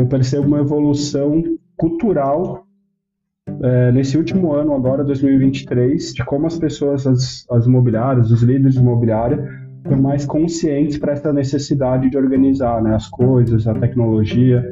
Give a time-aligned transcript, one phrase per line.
[0.00, 1.42] eu percebo uma evolução
[1.76, 2.64] cultural
[3.62, 8.74] é, nesse último ano, agora 2023, de como as pessoas, as, as imobiliárias, os líderes
[8.74, 9.46] de imobiliária,
[9.78, 14.64] estão mais conscientes para essa necessidade de organizar né, as coisas, a tecnologia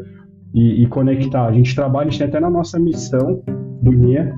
[0.55, 1.47] e, e, conectar.
[1.47, 3.43] A gente trabalha, a gente tem até na nossa missão
[3.83, 4.35] do MIA,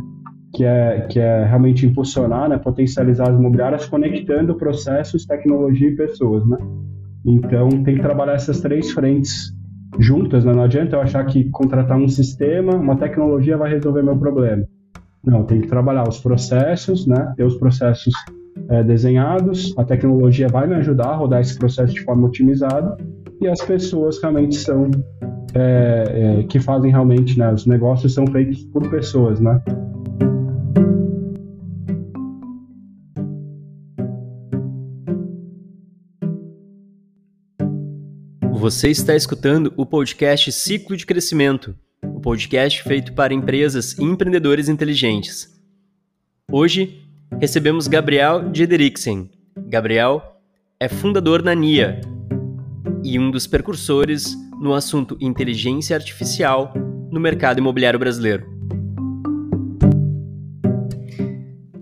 [0.55, 6.45] que é, que é realmente impulsionar, né, potencializar as imobiliárias, conectando processos, tecnologia e pessoas.
[6.49, 6.59] Né?
[7.25, 9.55] Então, tem que trabalhar essas três frentes
[9.99, 10.53] juntas, né?
[10.53, 14.65] não adianta eu achar que contratar um sistema, uma tecnologia vai resolver meu problema.
[15.25, 17.35] Não, tem que trabalhar os processos, né?
[17.37, 18.15] ter os processos
[18.69, 22.97] é, desenhados, a tecnologia vai me ajudar a rodar esse processo de forma otimizada
[23.41, 24.91] e as pessoas realmente são
[25.55, 26.05] é,
[26.41, 27.53] é, que fazem realmente, né?
[27.53, 29.61] Os negócios são feitos por pessoas, né?
[38.71, 44.69] Você está escutando o podcast Ciclo de Crescimento, o podcast feito para empresas e empreendedores
[44.69, 45.61] inteligentes.
[46.49, 47.03] Hoje
[47.41, 49.29] recebemos Gabriel Jederiksen.
[49.67, 50.23] Gabriel
[50.79, 52.01] é fundador da NIA
[53.03, 56.73] e um dos precursores no assunto inteligência artificial
[57.11, 58.60] no mercado imobiliário brasileiro.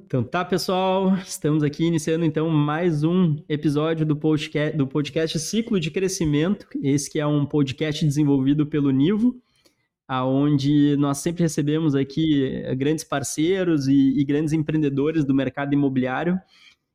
[0.09, 5.79] Então tá, pessoal, estamos aqui iniciando então mais um episódio do podcast, do podcast Ciclo
[5.79, 6.67] de Crescimento.
[6.83, 9.39] Esse que é um podcast desenvolvido pelo Nivo,
[10.09, 16.41] aonde nós sempre recebemos aqui eh, grandes parceiros e, e grandes empreendedores do mercado imobiliário.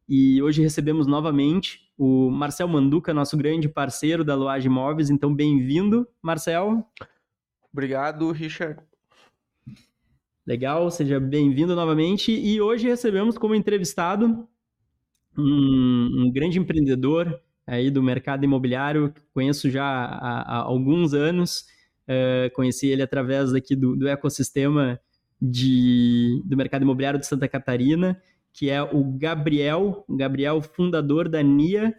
[0.09, 5.11] E hoje recebemos novamente o Marcel Manduca, nosso grande parceiro da Loage Imóveis.
[5.11, 6.84] Então, bem-vindo, Marcel.
[7.72, 8.81] Obrigado, Richard.
[10.45, 12.30] Legal, seja bem-vindo novamente.
[12.30, 14.45] E hoje recebemos como entrevistado
[15.38, 21.66] um, um, grande empreendedor aí do mercado imobiliário, que conheço já há, há alguns anos.
[22.05, 25.00] Uh, conheci ele através aqui do, do ecossistema
[25.41, 31.96] de, do mercado imobiliário de Santa Catarina, que é o Gabriel, Gabriel, fundador da NIA,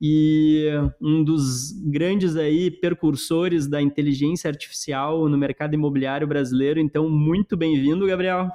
[0.00, 0.68] e
[1.00, 6.80] um dos grandes aí percursores da inteligência artificial no mercado imobiliário brasileiro.
[6.80, 8.50] Então, muito bem-vindo, Gabriel.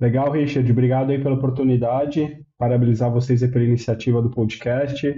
[0.00, 0.70] Legal, Richard.
[0.70, 2.44] Obrigado aí pela oportunidade.
[2.58, 5.14] Parabenizar vocês aí pela iniciativa do podcast.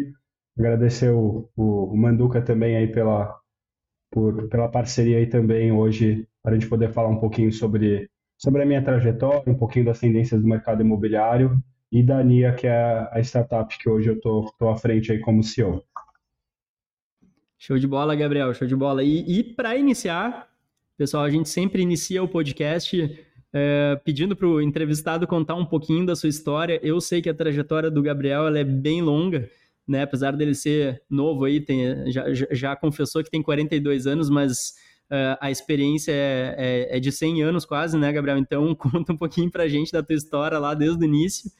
[0.58, 3.34] Agradecer o, o, o Manduca também aí pela,
[4.10, 8.62] por, pela parceria aí também hoje, para a gente poder falar um pouquinho sobre, sobre
[8.62, 11.58] a minha trajetória, um pouquinho das tendências do mercado imobiliário
[11.92, 15.18] e da NIA, que é a startup que hoje eu tô, tô à frente aí
[15.18, 15.84] como CEO.
[17.58, 19.04] Show de bola, Gabriel, show de bola.
[19.04, 20.48] E, e para iniciar,
[20.96, 22.96] pessoal, a gente sempre inicia o podcast
[23.52, 26.80] é, pedindo para o entrevistado contar um pouquinho da sua história.
[26.82, 29.50] Eu sei que a trajetória do Gabriel ela é bem longa,
[29.86, 30.02] né?
[30.02, 34.70] Apesar dele ser novo aí, tem, já, já confessou que tem 42 anos, mas
[35.10, 38.38] uh, a experiência é, é, é, de 100 anos quase, né, Gabriel?
[38.38, 41.50] Então, conta um pouquinho para a gente da tua história lá desde o início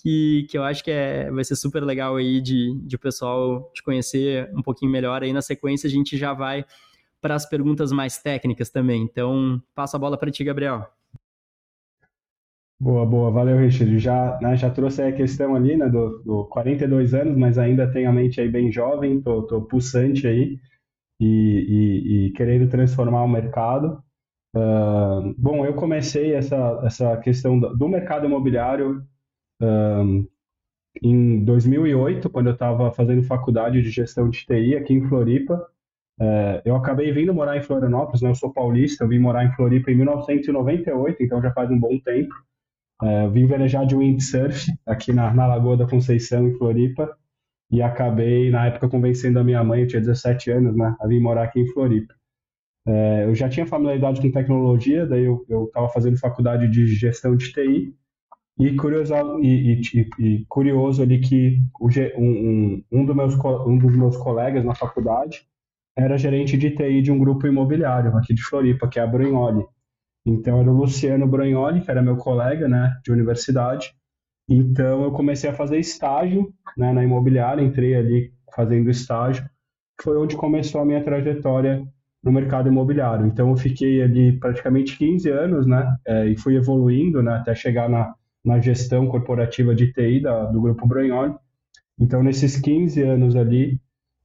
[0.00, 3.70] que, que eu acho que é, vai ser super legal aí de, de o pessoal
[3.74, 5.22] te conhecer um pouquinho melhor.
[5.22, 6.64] Aí na sequência a gente já vai
[7.20, 9.02] para as perguntas mais técnicas também.
[9.02, 10.86] Então, passa a bola para ti, Gabriel.
[12.80, 13.30] Boa, boa.
[13.32, 13.98] Valeu, Richard.
[13.98, 18.08] Já, né, já trouxe a questão ali, né, do, do 42 anos, mas ainda tenho
[18.08, 20.60] a mente aí bem jovem, tô, tô pulsante aí
[21.20, 24.00] e, e, e querendo transformar o mercado.
[24.54, 29.02] Uh, bom, eu comecei essa, essa questão do, do mercado imobiliário
[29.60, 30.26] um,
[31.02, 35.66] em 2008, quando eu estava fazendo faculdade de gestão de TI aqui em Floripa,
[36.20, 38.30] é, eu acabei vindo morar em Florianópolis, né?
[38.30, 41.98] eu sou paulista, eu vim morar em Floripa em 1998, então já faz um bom
[42.00, 42.34] tempo.
[43.00, 47.16] É, vim velejar de windsurf aqui na, na Lagoa da Conceição, em Floripa,
[47.70, 51.20] e acabei, na época, convencendo a minha mãe, eu tinha 17 anos, né, a vir
[51.20, 52.12] morar aqui em Floripa.
[52.88, 57.52] É, eu já tinha familiaridade com tecnologia, daí eu estava fazendo faculdade de gestão de
[57.52, 57.94] TI,
[58.58, 63.96] e curioso, e, e, e curioso ali que um, um, um, do meus, um dos
[63.96, 65.46] meus colegas na faculdade
[65.96, 69.64] era gerente de TI de um grupo imobiliário aqui de Floripa, que é a Brunholi.
[70.26, 73.94] Então era o Luciano Brunholi, que era meu colega né, de universidade.
[74.48, 79.48] Então eu comecei a fazer estágio né, na imobiliária, entrei ali fazendo estágio.
[80.00, 81.84] Foi onde começou a minha trajetória
[82.22, 83.26] no mercado imobiliário.
[83.26, 87.88] Então eu fiquei ali praticamente 15 anos, né, é, e fui evoluindo, né, até chegar
[87.88, 88.14] na
[88.44, 91.34] na gestão corporativa de TI da, do Grupo Branholi.
[91.98, 93.80] Então, nesses 15 anos ali,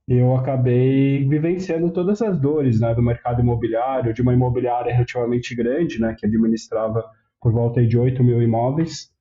[0.07, 5.99] eu acabei vivenciando todas as dores né, do mercado imobiliário, de uma imobiliária relativamente grande,
[5.99, 7.03] né, que administrava
[7.41, 9.11] por volta de 8 mil imóveis.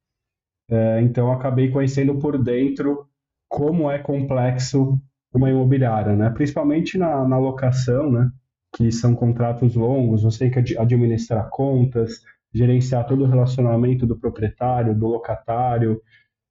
[0.71, 3.07] É, então, acabei conhecendo por dentro
[3.49, 5.01] como é complexo
[5.35, 6.31] uma imobiliária, né?
[6.31, 8.31] Principalmente na, na locação, né?
[8.75, 14.95] Que são contratos longos, você tem que administrar contas, gerenciar todo o relacionamento do proprietário,
[14.95, 16.01] do locatário,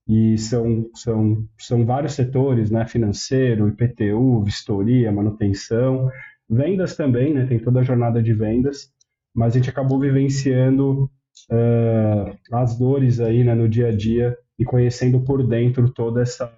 [0.07, 2.85] e são, são, são vários setores, né?
[2.87, 6.09] Financeiro, IPTU, vistoria, manutenção,
[6.49, 7.45] vendas também, né?
[7.45, 8.91] Tem toda a jornada de vendas,
[9.33, 11.09] mas a gente acabou vivenciando
[11.49, 13.55] uh, as dores aí, né?
[13.55, 16.51] No dia a dia e conhecendo por dentro toda essa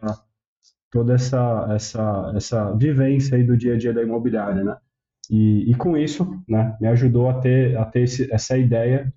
[0.91, 4.77] toda essa essa essa vivência aí do dia a dia da imobiliária, né?
[5.29, 6.75] E, e com isso, né?
[6.81, 9.13] Me ajudou a ter a ter esse, essa ideia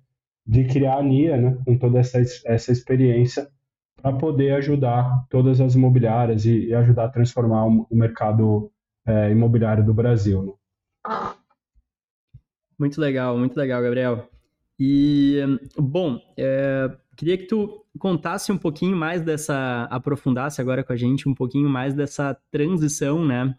[0.47, 1.57] de criar a NIA, né?
[1.65, 3.47] Com toda essa essa experiência
[4.01, 8.71] para poder ajudar todas as imobiliárias e, e ajudar a transformar o, o mercado
[9.05, 10.43] é, imobiliário do Brasil.
[10.43, 10.53] Né?
[12.79, 14.29] Muito legal, muito legal, Gabriel.
[14.79, 15.39] E,
[15.77, 21.27] bom, é, queria que tu contasse um pouquinho mais dessa, aprofundasse agora com a gente
[21.27, 23.55] um pouquinho mais dessa transição, né?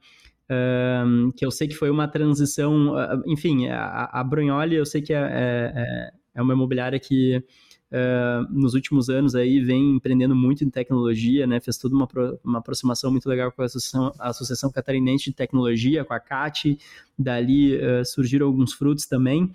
[1.37, 2.95] Que eu sei que foi uma transição,
[3.27, 8.75] enfim, a, a Brunholi eu sei que é, é, é uma imobiliária que uh, nos
[8.75, 11.61] últimos anos aí vem empreendendo muito em tecnologia, né?
[11.61, 12.09] Fez toda uma,
[12.45, 16.79] uma aproximação muito legal com a Associação, a Associação Catarinense de Tecnologia, com a CAT,
[17.19, 19.51] dali uh, surgiram alguns frutos também.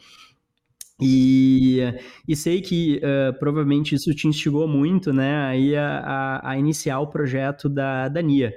[1.02, 1.80] E,
[2.28, 7.00] e, sei que uh, provavelmente isso te instigou muito, né, aí a, a, a iniciar
[7.00, 8.54] o projeto da, da NIA.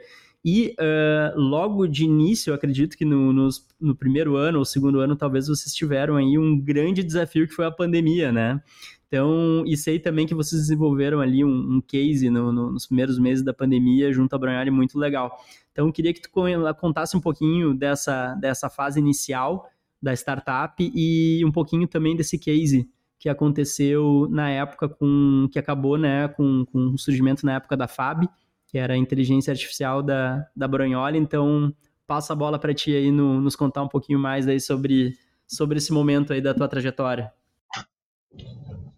[0.49, 5.17] E uh, logo de início, eu acredito que no, no, primeiro ano ou segundo ano,
[5.17, 8.63] talvez vocês tiveram aí um grande desafio que foi a pandemia, né?
[9.09, 13.19] Então, e sei também que vocês desenvolveram ali um, um case no, no, nos primeiros
[13.19, 15.37] meses da pandemia junto à Brunhari muito legal.
[15.73, 16.31] Então, queria que tu
[16.79, 19.69] contasse um pouquinho dessa, dessa fase inicial
[20.01, 22.89] da startup e um pouquinho também desse case
[23.19, 27.89] que aconteceu na época com que acabou né, com, com o surgimento na época da
[27.89, 28.29] FAB,
[28.67, 31.19] que era a inteligência artificial da, da Bronholi.
[31.19, 31.75] Então,
[32.07, 35.15] passa a bola para ti aí no, nos contar um pouquinho mais aí sobre,
[35.47, 37.33] sobre esse momento aí da tua trajetória.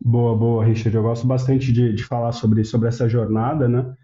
[0.00, 0.97] Boa, boa, Richard.
[0.97, 3.94] Eu gosto bastante de, de falar sobre, sobre essa jornada, né?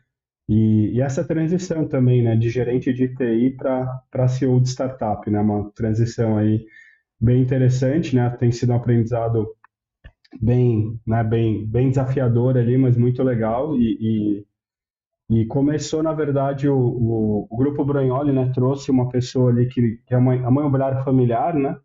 [0.46, 5.40] E, e, essa transição também, né, de gerente de TI para CEO de startup, né?
[5.40, 6.66] Uma transição aí
[7.18, 8.28] bem interessante, né?
[8.30, 9.48] Tem sido um aprendizado
[10.40, 14.46] bem, né, bem, bem desafiador ali, mas muito legal e, e,
[15.30, 19.98] e começou, na verdade, o, o, o, Grupo Branholi, né, trouxe uma pessoa ali que,
[20.06, 21.76] que é uma, a mãe operária familiar, né,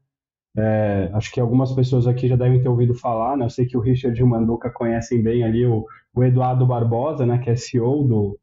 [0.58, 3.46] é, acho que algumas pessoas aqui já devem ter ouvido falar, né?
[3.46, 7.26] Eu sei que o Richard e o Manduca conhecem bem ali o, o Eduardo Barbosa,
[7.26, 7.38] né?
[7.38, 8.40] Que é CEO do,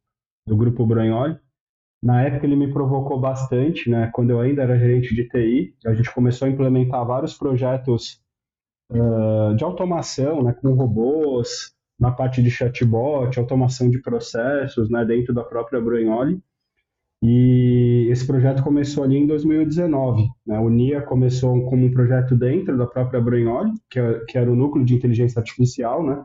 [0.47, 1.39] do Grupo Branholi.
[2.03, 4.11] Na época ele me provocou bastante, né?
[4.15, 8.23] Quando eu ainda era gerente de TI, a gente começou a implementar vários projetos
[8.93, 10.53] uh, de automação, né?
[10.55, 15.05] Com robôs, na parte de chatbot, automação de processos, né?
[15.05, 16.41] Dentro da própria Branholi.
[17.23, 20.29] E esse projeto começou ali em 2019.
[20.47, 20.59] Né?
[20.59, 24.85] O NIA começou como um projeto dentro da própria Brainoli, que, que era o núcleo
[24.85, 26.23] de inteligência artificial, né?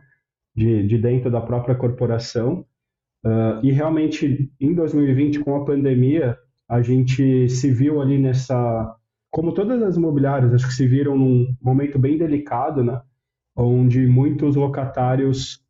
[0.56, 2.66] de, de dentro da própria corporação.
[3.26, 6.38] Uh, e realmente, em 2020, com a pandemia,
[6.68, 8.96] a gente se viu ali nessa.
[9.30, 13.02] Como todas as imobiliárias, acho que se viram num momento bem delicado, né?
[13.56, 15.61] onde muitos locatários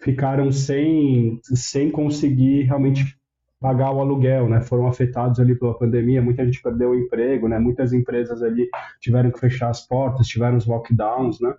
[0.00, 3.18] ficaram sem, sem conseguir realmente
[3.60, 4.60] pagar o aluguel, né?
[4.60, 7.58] Foram afetados ali pela pandemia, muita gente perdeu o emprego, né?
[7.58, 8.68] Muitas empresas ali
[9.00, 11.54] tiveram que fechar as portas, tiveram os lockdowns, né?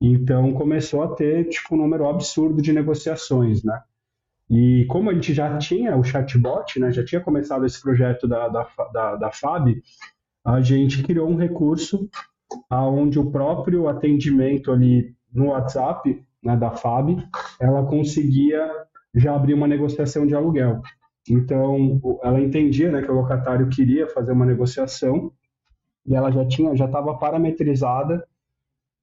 [0.00, 3.80] Então começou a ter tipo um número absurdo de negociações, né?
[4.50, 6.92] E como a gente já tinha o chatbot, né?
[6.92, 9.82] Já tinha começado esse projeto da, da, da, da FAB,
[10.44, 12.06] a gente criou um recurso
[12.68, 17.16] aonde o próprio atendimento ali no WhatsApp, né, da FAB,
[17.60, 18.68] ela conseguia
[19.14, 20.82] já abrir uma negociação de aluguel.
[21.28, 25.32] Então, ela entendia né, que o locatário queria fazer uma negociação
[26.06, 28.26] e ela já tinha, já estava parametrizada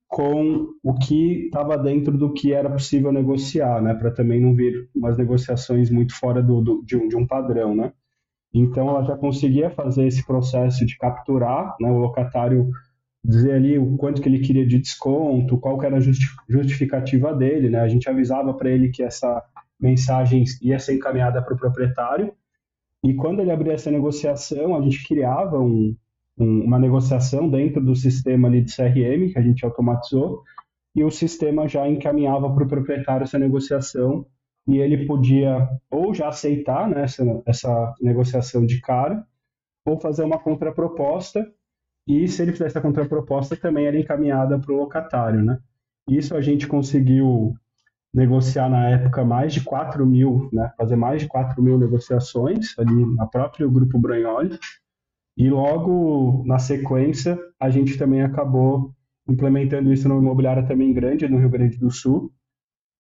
[0.08, 4.90] com o que estava dentro do que era possível negociar, né, para também não vir
[4.94, 7.94] umas negociações muito fora do, do de, um, de um padrão, né.
[8.54, 12.70] Então, ela já conseguia fazer esse processo de capturar, né, o locatário
[13.24, 16.01] dizer ali o quanto que ele queria de desconto, qual que era a
[16.50, 19.44] justificativa dele, né, a gente avisava para ele que essa
[19.80, 22.34] mensagens ia ser encaminhada para o proprietário.
[23.04, 25.96] E quando ele abria essa negociação, a gente criava um,
[26.38, 30.44] um, uma negociação dentro do sistema ali de CRM, que a gente automatizou,
[30.96, 34.25] e o sistema já encaminhava para o proprietário essa negociação
[34.68, 39.25] e ele podia ou já aceitar né, essa, essa negociação de cara,
[39.86, 41.51] ou fazer uma contraproposta,
[42.08, 45.43] e se ele fizesse a contraproposta, também era encaminhada para o locatário.
[45.43, 45.60] Né?
[46.10, 47.53] Isso a gente conseguiu
[48.13, 53.05] negociar na época mais de 4 mil, né, fazer mais de 4 mil negociações ali
[53.15, 54.60] na próprio Grupo Branholi,
[55.38, 58.93] e logo na sequência a gente também acabou
[59.29, 62.34] implementando isso numa imobiliária também grande no Rio Grande do Sul,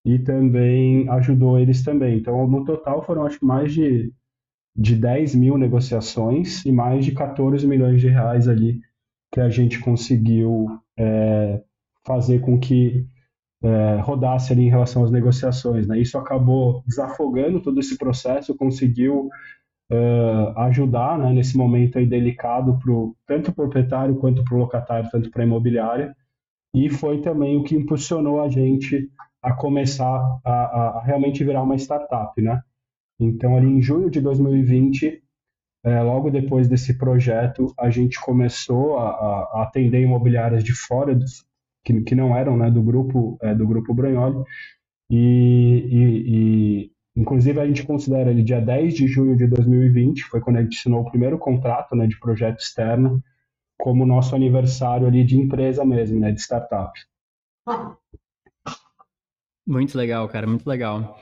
[0.05, 2.17] e também ajudou eles também.
[2.17, 4.11] Então, no total foram acho que mais de,
[4.75, 8.81] de 10 mil negociações e mais de 14 milhões de reais ali
[9.31, 11.61] que a gente conseguiu é,
[12.05, 13.05] fazer com que
[13.63, 15.87] é, rodasse ali em relação às negociações.
[15.87, 15.99] Né?
[15.99, 19.29] Isso acabou desafogando todo esse processo, conseguiu
[19.91, 24.59] uh, ajudar né, nesse momento aí delicado pro, tanto para o proprietário quanto para o
[24.59, 26.15] locatário, tanto para a imobiliária,
[26.73, 29.09] e foi também o que impulsionou a gente
[29.43, 32.61] a começar a, a, realmente virar uma startup, né?
[33.19, 35.21] Então, ali em junho de 2020,
[35.83, 41.45] é, logo depois desse projeto, a gente começou a, a atender imobiliárias de fora, dos,
[41.83, 44.43] que, que não eram né, do grupo é, do grupo Branholi,
[45.09, 46.35] e, e,
[46.85, 50.61] e, inclusive a gente considera ele dia 10 de junho de 2020, foi quando a
[50.61, 53.21] gente assinou o primeiro contrato né, de projeto externo,
[53.77, 56.91] como nosso aniversário ali de empresa mesmo, né, de startup.
[59.65, 61.19] Muito legal, cara, muito legal.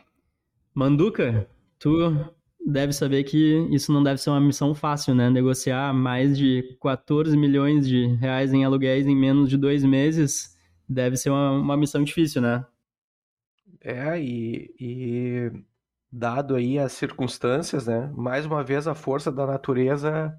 [0.74, 1.48] Manduca,
[1.78, 2.30] tu
[2.66, 5.30] deve saber que isso não deve ser uma missão fácil, né?
[5.30, 11.18] Negociar mais de 14 milhões de reais em aluguéis em menos de dois meses deve
[11.18, 12.66] ser uma, uma missão difícil, né?
[13.82, 15.52] É, e, e
[16.12, 18.12] dado aí as circunstâncias, né?
[18.16, 20.38] Mais uma vez a força da natureza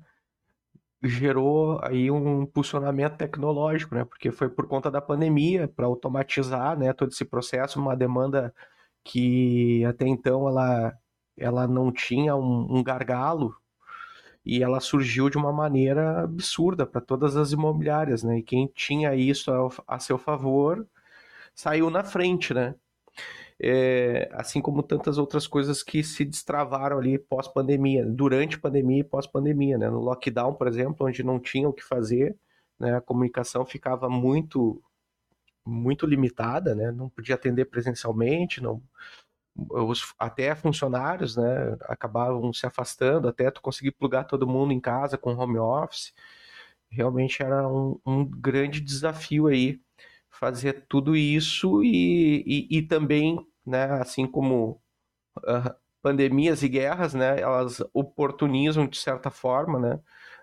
[1.03, 4.05] gerou aí um impulsionamento tecnológico, né?
[4.05, 8.55] Porque foi por conta da pandemia para automatizar, né, todo esse processo, uma demanda
[9.05, 10.95] que até então ela
[11.41, 13.57] ela não tinha um, um gargalo
[14.45, 18.39] e ela surgiu de uma maneira absurda para todas as imobiliárias, né?
[18.39, 20.87] E quem tinha isso a, a seu favor
[21.55, 22.75] saiu na frente, né?
[23.63, 29.77] é, assim como tantas outras coisas que se destravaram ali pós-pandemia, durante pandemia e pós-pandemia,
[29.77, 29.91] né?
[29.91, 32.35] No lockdown, por exemplo, onde não tinha o que fazer,
[32.79, 32.97] né?
[32.97, 34.83] A comunicação ficava muito
[35.65, 36.91] muito limitada, né?
[36.91, 38.83] Não podia atender presencialmente, não
[39.71, 45.19] os, até funcionários, né, acabavam se afastando, até tu conseguir plugar todo mundo em casa
[45.19, 46.13] com home office.
[46.91, 49.81] Realmente era um, um grande desafio aí
[50.31, 54.81] fazer tudo isso e, e, e também né, assim como
[55.39, 60.01] uh, pandemias e guerras, né, elas oportunizam de certa forma, né,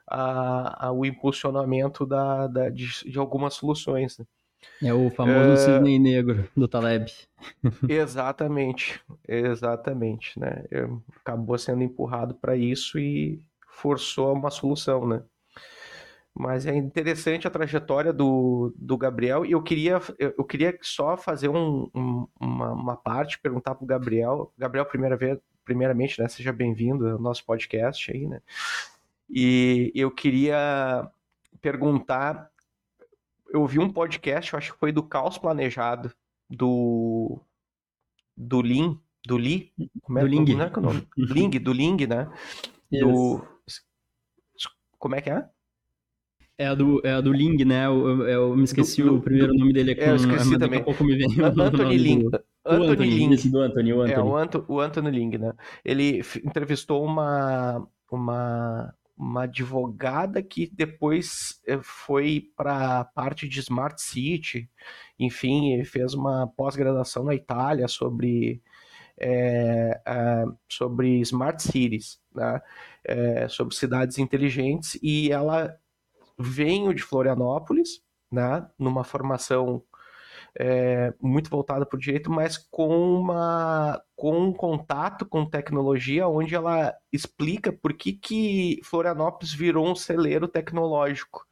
[0.07, 4.17] a, a, o impulsionamento da, da de, de, algumas soluções.
[4.17, 4.25] Né.
[4.83, 7.11] É o famoso uh, cisne negro do Taleb.
[7.89, 10.63] exatamente, exatamente, né?
[11.19, 15.23] Acabou sendo empurrado para isso e forçou uma solução, né?
[16.39, 21.49] Mas é interessante a trajetória do, do Gabriel e eu queria, eu queria só fazer
[21.49, 24.53] um, um, uma, uma parte, perguntar para o Gabriel.
[24.55, 28.39] Gabriel, primeira vez, primeiramente, né, seja bem-vindo ao nosso podcast aí, né?
[29.27, 31.09] E eu queria
[31.59, 32.49] perguntar,
[33.51, 36.13] eu vi um podcast, eu acho que foi do Caos Planejado,
[36.49, 37.39] do
[38.35, 40.45] do Lin, do Li, como é, do Ling.
[40.45, 41.07] Como é que é o nome?
[41.17, 42.29] Ling, do Ling, né?
[42.91, 43.45] Do
[44.97, 45.45] como é que é?
[46.59, 47.85] É a do, é a do Ling, né?
[47.85, 49.91] Eu, eu, me esqueci do, o primeiro do, nome dele.
[49.91, 50.79] É com, é, eu esqueci também.
[50.79, 52.29] Daqui a pouco me vem Anthony Ling.
[52.29, 52.35] Do,
[52.65, 53.33] Anthony, Anthony Ling.
[53.33, 54.13] Esse do Anthony, o Anthony.
[54.13, 55.53] É, o, Anto, o Anthony Ling, né?
[55.85, 64.01] Ele entrevistou uma, uma, uma advogada que depois eh, foi para a parte de Smart
[64.01, 64.69] City,
[65.19, 68.61] enfim, fez uma pós-graduação na Itália sobre,
[69.19, 72.61] é, é, sobre Smart Cities, né?
[73.03, 75.77] É, sobre cidades inteligentes, e ela
[76.37, 79.81] venho de Florianópolis, né, numa formação
[80.59, 86.55] é, muito voltada para o direito, mas com, uma, com um contato com tecnologia, onde
[86.55, 91.45] ela explica por que, que Florianópolis virou um celeiro tecnológico.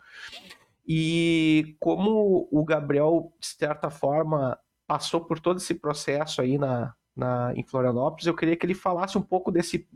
[0.87, 4.57] E como o Gabriel, de certa forma,
[4.87, 9.17] passou por todo esse processo aí na, na, em Florianópolis, eu queria que ele falasse
[9.17, 9.87] um pouco desse,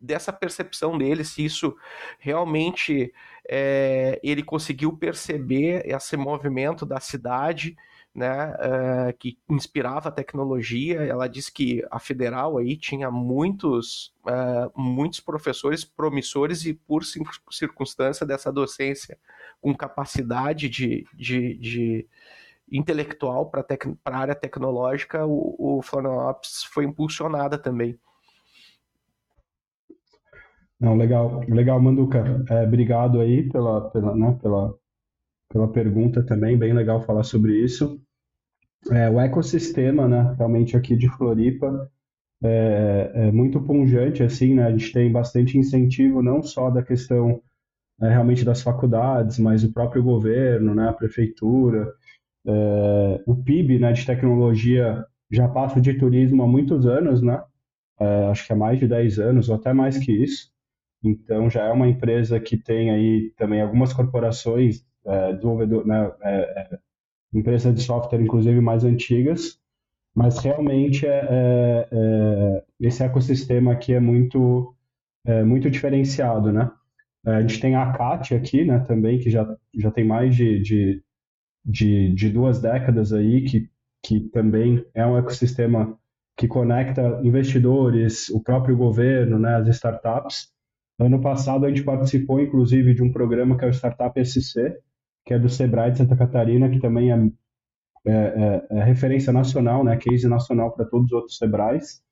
[0.00, 1.76] dessa percepção dele, se isso
[2.18, 3.12] realmente
[3.48, 7.76] é, ele conseguiu perceber esse movimento da cidade,
[8.14, 11.02] né, é, que inspirava a tecnologia.
[11.02, 17.02] Ela disse que a federal aí tinha muitos, é, muitos professores promissores e por
[17.50, 19.18] circunstância dessa docência
[19.60, 22.06] com capacidade de, de, de
[22.70, 23.64] intelectual para
[24.04, 27.98] a área tecnológica, o, o Florianópolis foi impulsionada também.
[30.78, 32.44] Não, legal, legal, Manduca.
[32.48, 34.74] É, obrigado aí pela, pela, né, pela,
[35.54, 38.00] pela pergunta também, bem legal falar sobre isso.
[38.90, 41.90] é, o ecossistema, né, realmente aqui de Floripa,
[42.42, 47.40] é, é, muito pungente, assim, né, a gente tem bastante incentivo, não só da questão
[48.02, 51.94] é, realmente das faculdades, mas o próprio governo, né, a prefeitura,
[52.46, 57.42] é, o PIB, né, de tecnologia já passa de turismo há muitos anos, né,
[58.00, 60.50] é, acho que há mais de 10 anos, ou até mais que isso,
[61.04, 66.12] então já é uma empresa que tem aí também algumas corporações, é, desenvolvedor, né,
[67.32, 69.58] empresas de software, inclusive mais antigas,
[70.14, 74.74] mas realmente é, é, é, esse ecossistema aqui é muito,
[75.26, 76.70] é, muito diferenciado, né?
[77.26, 80.60] É, a gente tem a CAT aqui, né, também, que já, já tem mais de,
[80.60, 81.02] de,
[81.64, 83.68] de, de duas décadas aí, que,
[84.04, 85.98] que também é um ecossistema
[86.36, 90.52] que conecta investidores, o próprio governo, né, as startups.
[90.98, 94.76] Ano passado a gente participou, inclusive, de um programa que é o Startup SC,
[95.24, 97.16] que é do Sebrae de Santa Catarina, que também é,
[98.06, 102.02] é, é, é referência nacional, né, case nacional para todos os outros Sebrais.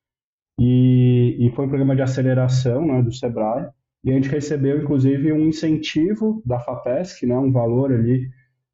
[0.59, 3.69] E, e, foi um programa de aceleração né, do Sebrae.
[4.05, 8.29] E a gente recebeu, inclusive, um incentivo da FAPESC, né, um valor ali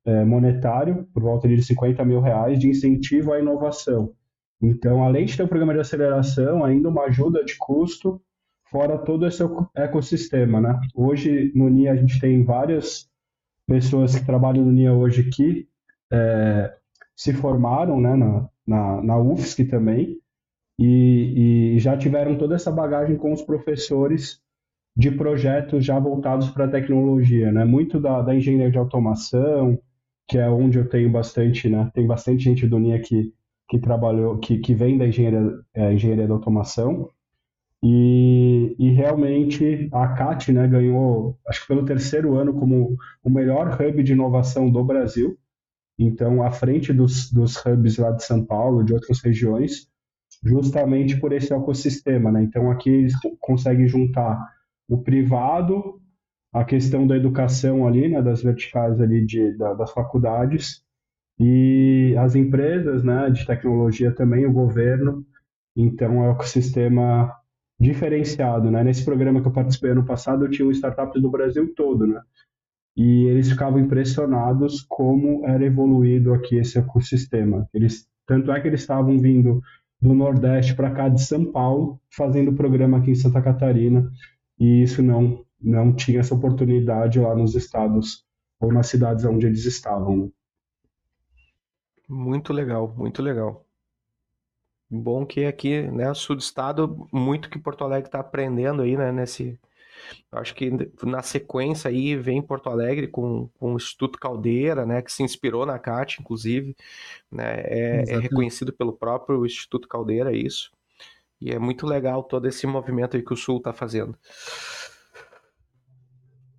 [0.04, 4.12] é, monetário, por volta de 50 mil reais, de incentivo à inovação.
[4.60, 8.20] Então, além de ter um programa de aceleração, ainda uma ajuda de custo,
[8.70, 9.42] fora todo esse
[9.76, 10.60] ecossistema.
[10.60, 10.80] Né?
[10.94, 13.08] Hoje, no NIA, a gente tem várias
[13.68, 15.68] pessoas que trabalham no NIA hoje que
[16.10, 16.74] é,
[17.14, 20.18] se formaram né, na, na, na UFSC também
[20.78, 24.40] e, e, já tiveram toda essa bagagem com os professores
[24.96, 27.64] de projetos já voltados para a tecnologia, né?
[27.64, 29.78] Muito da, da, engenharia de automação,
[30.28, 31.90] que é onde eu tenho bastante, né?
[31.94, 33.32] Tem bastante gente do NIA que,
[33.68, 37.10] que trabalhou, que, que vem da engenharia, é, engenharia da automação.
[37.82, 43.80] E, e, realmente a CAT né, ganhou, acho que pelo terceiro ano, como o melhor
[43.80, 45.38] hub de inovação do Brasil.
[45.96, 49.88] Então, à frente dos, dos hubs lá de São Paulo, de outras regiões,
[50.44, 52.32] justamente por esse ecossistema.
[52.32, 52.42] Né?
[52.42, 54.38] Então, aqui eles conseguem juntar
[54.88, 56.00] o privado,
[56.52, 60.82] a questão da educação ali, né, das verticais ali de, da, das faculdades,
[61.38, 65.24] e as empresas né, de tecnologia também, o governo.
[65.76, 67.32] Então, é um ecossistema
[67.78, 68.82] diferenciado, né?
[68.82, 72.20] Nesse programa que eu participei ano passado, eu tinha startups do Brasil todo, né?
[72.96, 77.68] E eles ficavam impressionados como era evoluído aqui esse ecossistema.
[77.72, 79.62] Eles, tanto é que eles estavam vindo
[80.00, 84.10] do Nordeste para cá de São Paulo, fazendo programa aqui em Santa Catarina,
[84.58, 88.24] e isso não não tinha essa oportunidade lá nos estados
[88.60, 90.32] ou nas cidades onde eles estavam.
[92.08, 93.67] Muito legal, muito legal.
[94.90, 99.12] Bom que aqui, né, sul do estado, muito que Porto Alegre está aprendendo aí, né,
[99.12, 99.58] nesse...
[100.32, 100.70] Acho que
[101.04, 105.66] na sequência aí vem Porto Alegre com, com o Instituto Caldeira, né, que se inspirou
[105.66, 106.74] na CAT, inclusive,
[107.30, 110.70] né, é, é reconhecido pelo próprio Instituto Caldeira, isso.
[111.40, 114.16] E é muito legal todo esse movimento aí que o Sul está fazendo.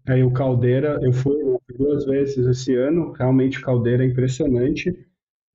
[0.07, 1.37] Aí o Caldeira, eu fui
[1.77, 5.08] duas vezes esse ano, realmente o Caldeira é impressionante.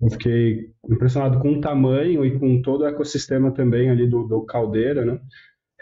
[0.04, 4.44] Eu fiquei impressionado com o tamanho e com todo o ecossistema também ali do, do
[4.44, 5.18] Caldeira, né?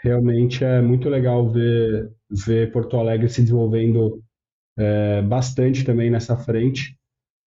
[0.01, 4.23] Realmente é muito legal ver, ver Porto Alegre se desenvolvendo
[4.77, 6.97] é, bastante também nessa frente.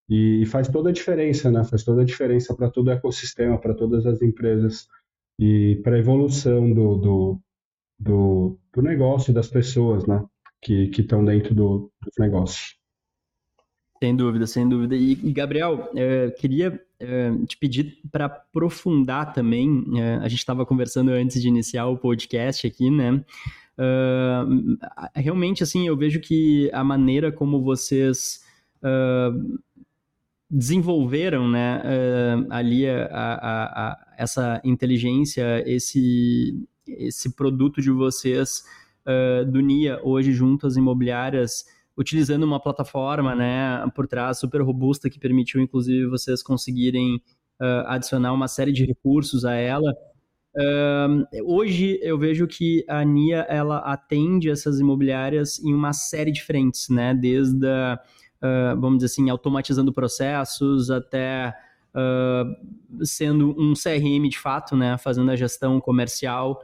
[0.07, 1.65] E, e, faz toda a diferença, né?
[1.65, 4.87] Faz toda a diferença para todo o ecossistema, para todas as empresas
[5.41, 7.41] e para a evolução do, do,
[7.99, 10.23] do, do negócio e das pessoas, né?
[10.61, 12.76] Que estão dentro do, dos negócios.
[14.03, 14.95] Sem dúvida, sem dúvida.
[14.95, 19.85] E, e Gabriel, é, queria é, te pedir para aprofundar também.
[19.97, 23.25] É, a gente estava conversando antes de iniciar o podcast aqui, né?
[23.79, 24.79] Uh,
[25.15, 28.41] realmente, assim, eu vejo que a maneira como vocês
[28.83, 29.59] uh,
[30.49, 38.65] desenvolveram, né, uh, ali a, a, a, essa inteligência, esse, esse produto de vocês
[39.53, 41.65] do NIA hoje junto às imobiliárias
[41.97, 47.17] utilizando uma plataforma, né, por trás super robusta que permitiu, inclusive, vocês conseguirem
[47.61, 49.91] uh, adicionar uma série de recursos a ela.
[50.55, 56.43] Uh, hoje eu vejo que a NIA ela atende essas imobiliárias em uma série de
[56.43, 57.99] frentes, né, desde a,
[58.43, 61.55] uh, vamos dizer assim, automatizando processos até
[63.05, 66.63] sendo um CRM de fato, né, fazendo a gestão comercial,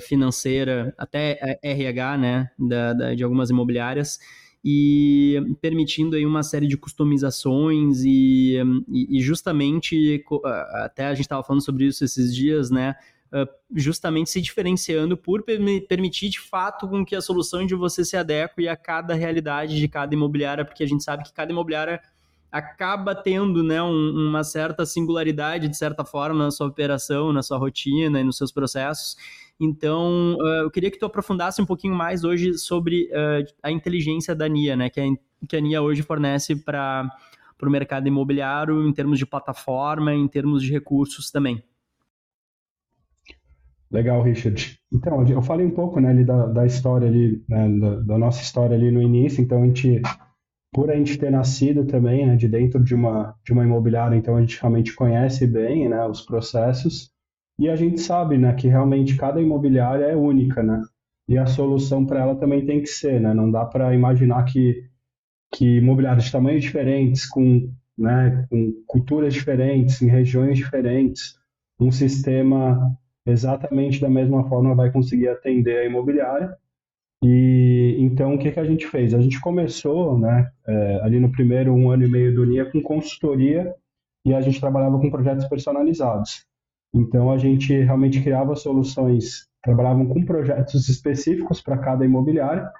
[0.00, 4.18] financeira, até RH, né, da, da, de algumas imobiliárias
[4.64, 8.56] e permitindo aí uma série de customizações e,
[8.88, 10.22] e, justamente
[10.82, 12.94] até a gente estava falando sobre isso esses dias, né?
[13.74, 15.44] justamente se diferenciando por
[15.88, 19.88] permitir de fato com que a solução de você se adeque a cada realidade de
[19.88, 22.00] cada imobiliária, porque a gente sabe que cada imobiliária
[22.50, 27.58] acaba tendo né, um, uma certa singularidade, de certa forma, na sua operação, na sua
[27.58, 29.16] rotina e nos seus processos.
[29.60, 34.34] Então, uh, eu queria que tu aprofundasse um pouquinho mais hoje sobre uh, a inteligência
[34.34, 35.04] da NIA, né, que, a,
[35.46, 37.10] que a NIA hoje fornece para
[37.62, 41.62] o mercado imobiliário em termos de plataforma, em termos de recursos também.
[43.90, 44.78] Legal, Richard.
[44.90, 48.40] Então, eu falei um pouco né, ali da, da história ali, né, da, da, nossa
[48.40, 50.00] história ali no início, então a gente,
[50.72, 54.36] por a gente ter nascido também né, de dentro de uma, de uma imobiliária, então
[54.36, 57.10] a gente realmente conhece bem né, os processos
[57.60, 60.80] e a gente sabe né, que realmente cada imobiliária é única, né?
[61.28, 63.34] E a solução para ela também tem que ser, né?
[63.34, 64.82] Não dá para imaginar que,
[65.52, 71.38] que imobiliários de tamanhos diferentes, com, né, com culturas diferentes, em regiões diferentes,
[71.78, 72.96] um sistema
[73.26, 76.56] exatamente da mesma forma vai conseguir atender a imobiliária.
[77.22, 79.12] E então o que, que a gente fez?
[79.12, 82.80] A gente começou, né, é, ali no primeiro um ano e meio do NIA com
[82.80, 83.74] consultoria
[84.24, 86.48] e a gente trabalhava com projetos personalizados.
[86.92, 92.70] Então a gente realmente criava soluções, trabalhavam com projetos específicos para cada imobiliária.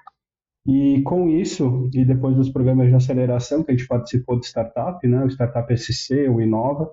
[0.67, 5.05] E com isso, e depois dos programas de aceleração que a gente participou de startup,
[5.07, 6.91] né, o Startup SC, o Inova,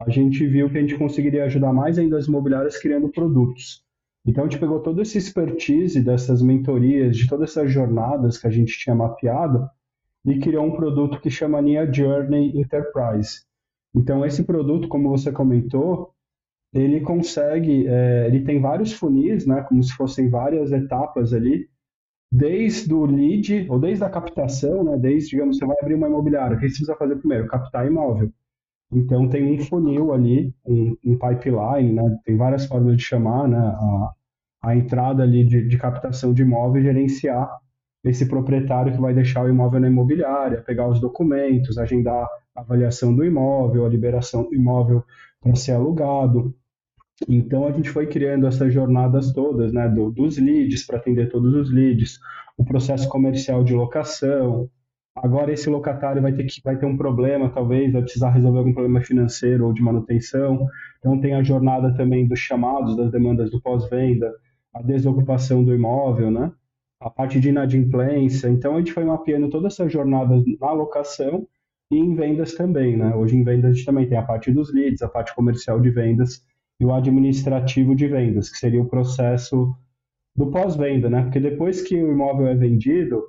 [0.00, 3.84] a gente viu que a gente conseguiria ajudar mais ainda as imobiliárias criando produtos.
[4.26, 8.50] Então a gente pegou todo esse expertise dessas mentorias, de todas essas jornadas que a
[8.50, 9.68] gente tinha mapeado
[10.24, 13.42] e criou um produto que chama Nia Journey Enterprise.
[13.94, 16.14] Então esse produto, como você comentou,
[16.74, 21.68] ele consegue, é, ele tem vários funis, né, como se fossem várias etapas ali,
[22.30, 26.56] desde o lead, ou desde a captação, né, desde, digamos, você vai abrir uma imobiliária,
[26.56, 27.46] o que você precisa fazer primeiro?
[27.46, 28.32] Captar imóvel.
[28.92, 32.18] Então tem um funil ali, um, um pipeline, né?
[32.24, 33.58] Tem várias formas de chamar, né?
[33.58, 34.12] A,
[34.62, 37.50] a entrada ali de, de captação de imóvel e gerenciar
[38.04, 43.14] esse proprietário que vai deixar o imóvel na imobiliária, pegar os documentos, agendar a avaliação
[43.14, 45.02] do imóvel, a liberação do imóvel
[45.40, 46.54] para ser alugado.
[47.28, 51.54] Então a gente foi criando essas jornadas todas, né, do, dos leads para atender todos
[51.54, 52.18] os leads,
[52.56, 54.68] o processo comercial de locação,
[55.16, 58.72] Agora esse locatário vai ter que vai ter um problema, talvez, vai precisar resolver algum
[58.72, 60.66] problema financeiro ou de manutenção.
[60.98, 64.32] Então tem a jornada também dos chamados, das demandas do pós-venda,
[64.74, 66.52] a desocupação do imóvel, né?
[67.00, 68.48] A parte de inadimplência.
[68.48, 71.46] Então a gente foi mapeando toda essa jornada na locação
[71.92, 73.14] e em vendas também, né?
[73.14, 75.90] Hoje em vendas a gente também tem a parte dos leads, a parte comercial de
[75.90, 76.42] vendas
[76.80, 79.74] e o administrativo de vendas, que seria o processo
[80.36, 81.22] do pós-venda, né?
[81.22, 83.22] Porque depois que o imóvel é vendido,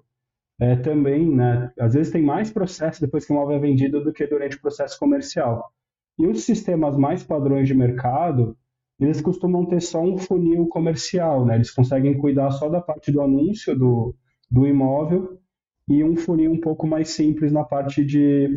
[0.59, 4.13] é, também, né, às vezes tem mais processo depois que o imóvel é vendido do
[4.13, 5.71] que durante o processo comercial.
[6.17, 8.57] E os sistemas mais padrões de mercado,
[8.99, 11.55] eles costumam ter só um funil comercial, né?
[11.55, 14.15] Eles conseguem cuidar só da parte do anúncio do,
[14.49, 15.37] do imóvel
[15.89, 18.53] e um funil um pouco mais simples na parte de,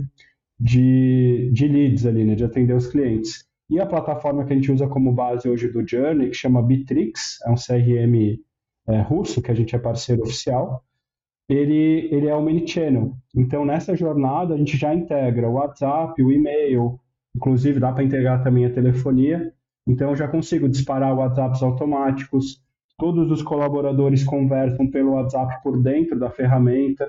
[0.58, 2.36] de, de leads ali, né?
[2.36, 3.47] De atender os clientes.
[3.70, 7.38] E a plataforma que a gente usa como base hoje do Journey, que chama Bitrix,
[7.44, 8.40] é um CRM
[8.88, 10.82] é, russo, que a gente é parceiro oficial,
[11.48, 13.14] ele, ele é omnichannel.
[13.34, 16.98] Então, nessa jornada, a gente já integra o WhatsApp, o e-mail,
[17.34, 19.52] inclusive dá para integrar também a telefonia.
[19.86, 22.62] Então, eu já consigo disparar WhatsApps automáticos,
[22.98, 27.06] todos os colaboradores conversam pelo WhatsApp por dentro da ferramenta,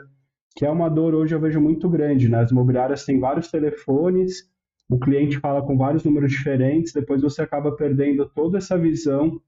[0.56, 2.30] que é uma dor hoje eu vejo muito grande.
[2.30, 2.40] Né?
[2.40, 4.50] As imobiliárias têm vários telefones,
[4.90, 9.40] o cliente fala com vários números diferentes, depois você acaba perdendo toda essa visão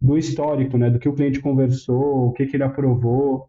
[0.00, 0.88] do histórico, né?
[0.88, 3.48] do que o cliente conversou, o que, que ele aprovou.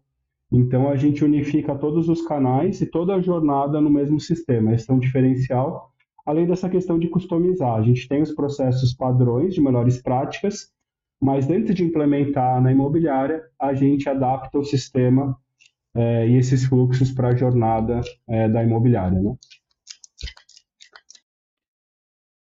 [0.50, 4.74] Então a gente unifica todos os canais e toda a jornada no mesmo sistema.
[4.74, 5.92] Esse é um diferencial.
[6.24, 10.72] Além dessa questão de customizar, a gente tem os processos padrões de melhores práticas,
[11.20, 15.36] mas antes de implementar na imobiliária, a gente adapta o sistema
[15.94, 19.20] é, e esses fluxos para a jornada é, da imobiliária.
[19.20, 19.36] Né?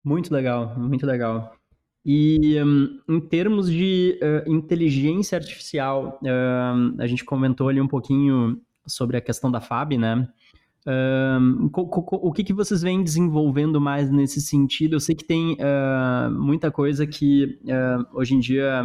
[0.04, 1.56] Muito legal, muito legal.
[2.06, 8.62] E um, em termos de uh, inteligência artificial, uh, a gente comentou ali um pouquinho
[8.86, 10.28] sobre a questão da FAB, né?
[10.86, 14.98] Uh, o que, que vocês vêm desenvolvendo mais nesse sentido?
[14.98, 15.56] Eu sei que tem
[16.32, 17.58] muita coisa que
[18.14, 18.84] hoje em dia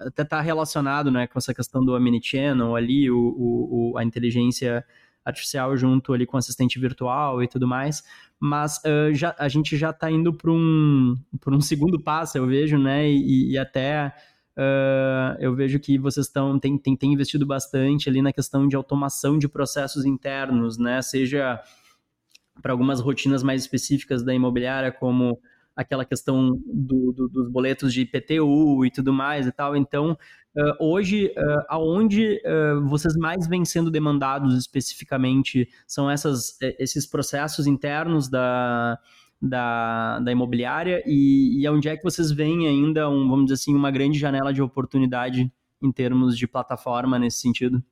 [0.00, 5.00] até está relacionado né, com essa questão do omnichannel ali, o, o, a inteligência artificial
[5.76, 8.02] junto ali com assistente virtual e tudo mais,
[8.38, 11.14] mas uh, já, a gente já está indo para um,
[11.48, 14.14] um segundo passo, eu vejo, né, e, e até
[14.56, 18.76] uh, eu vejo que vocês estão, tem, tem, tem investido bastante ali na questão de
[18.76, 21.60] automação de processos internos, né, seja
[22.62, 25.38] para algumas rotinas mais específicas da imobiliária, como
[25.80, 29.74] aquela questão do, do, dos boletos de IPTU e tudo mais e tal.
[29.74, 30.12] Então,
[30.56, 37.66] uh, hoje, uh, aonde uh, vocês mais vêm sendo demandados especificamente são essas, esses processos
[37.66, 38.98] internos da,
[39.40, 43.74] da, da imobiliária e, e onde é que vocês veem ainda, um, vamos dizer assim,
[43.74, 45.50] uma grande janela de oportunidade
[45.82, 47.82] em termos de plataforma nesse sentido?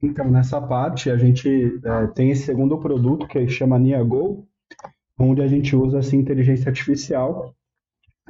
[0.00, 4.47] Então, nessa parte, a gente é, tem esse segundo produto que chama NiaGo,
[5.18, 7.54] onde a gente usa essa inteligência artificial.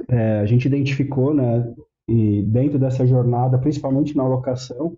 [0.07, 1.73] É, a gente identificou, né,
[2.07, 4.97] e dentro dessa jornada, principalmente na locação,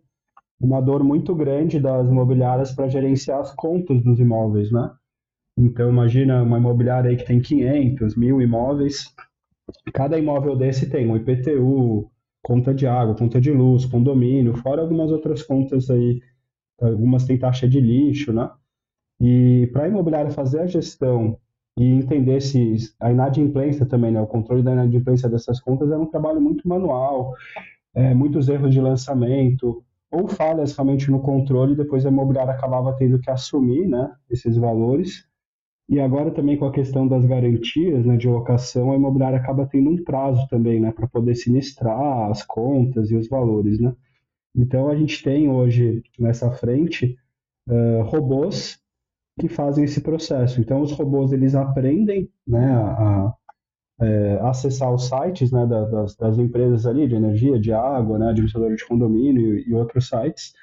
[0.60, 4.92] uma dor muito grande das imobiliárias para gerenciar as contas dos imóveis, né?
[5.58, 9.14] Então, imagina uma imobiliária aí que tem 500, mil imóveis,
[9.94, 12.10] cada imóvel desse tem um IPTU,
[12.44, 16.22] conta de água, conta de luz, condomínio, fora algumas outras contas aí
[16.80, 18.50] algumas têm taxa de lixo, né?
[19.20, 21.38] E para a imobiliária fazer a gestão
[21.78, 26.06] e entender se a inadimplência também, né, o controle da inadimplência dessas contas é um
[26.06, 27.34] trabalho muito manual,
[27.94, 33.20] é, muitos erros de lançamento ou falhas realmente no controle, depois a imobiliária acabava tendo
[33.20, 35.26] que assumir, né, esses valores.
[35.88, 39.90] E agora também com a questão das garantias, né, de locação, a imobiliária acaba tendo
[39.90, 43.94] um prazo também, né, para poder sinistrar as contas e os valores, né?
[44.56, 47.18] Então a gente tem hoje nessa frente
[47.70, 48.81] uh, robôs
[49.40, 50.60] que fazem esse processo.
[50.60, 53.34] Então os robôs eles aprendem né, a, a
[54.02, 58.76] é, acessar os sites né, das, das, empresas ali de energia, de água, né, administrador
[58.76, 60.54] de condomínio e, e outros sites,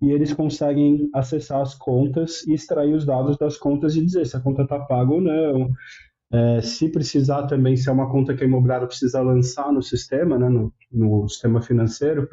[0.00, 4.36] e eles conseguem acessar as contas e extrair os dados das contas e dizer se
[4.36, 5.72] a conta está paga ou não.
[6.32, 10.38] É, se precisar também, se é uma conta que a imobiliária precisa lançar no sistema,
[10.38, 12.28] né, no, no sistema financeiro,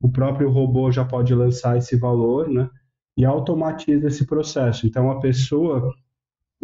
[0.00, 2.68] o próprio robô já pode lançar esse valor, né?
[3.16, 4.86] E automatiza esse processo.
[4.86, 5.94] Então, a pessoa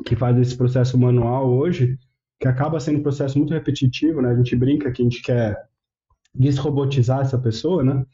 [0.04, 1.98] que faz esse processo manual hoje,
[2.40, 4.30] que acaba sendo um processo muito repetitivo, né?
[4.30, 5.56] A gente brinca que a gente quer
[6.34, 8.04] desrobotizar essa pessoa, né?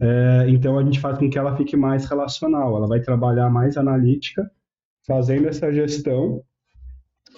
[0.00, 2.76] É, então, a gente faz com que ela fique mais relacional.
[2.76, 4.50] Ela vai trabalhar mais analítica,
[5.06, 6.42] fazendo essa gestão,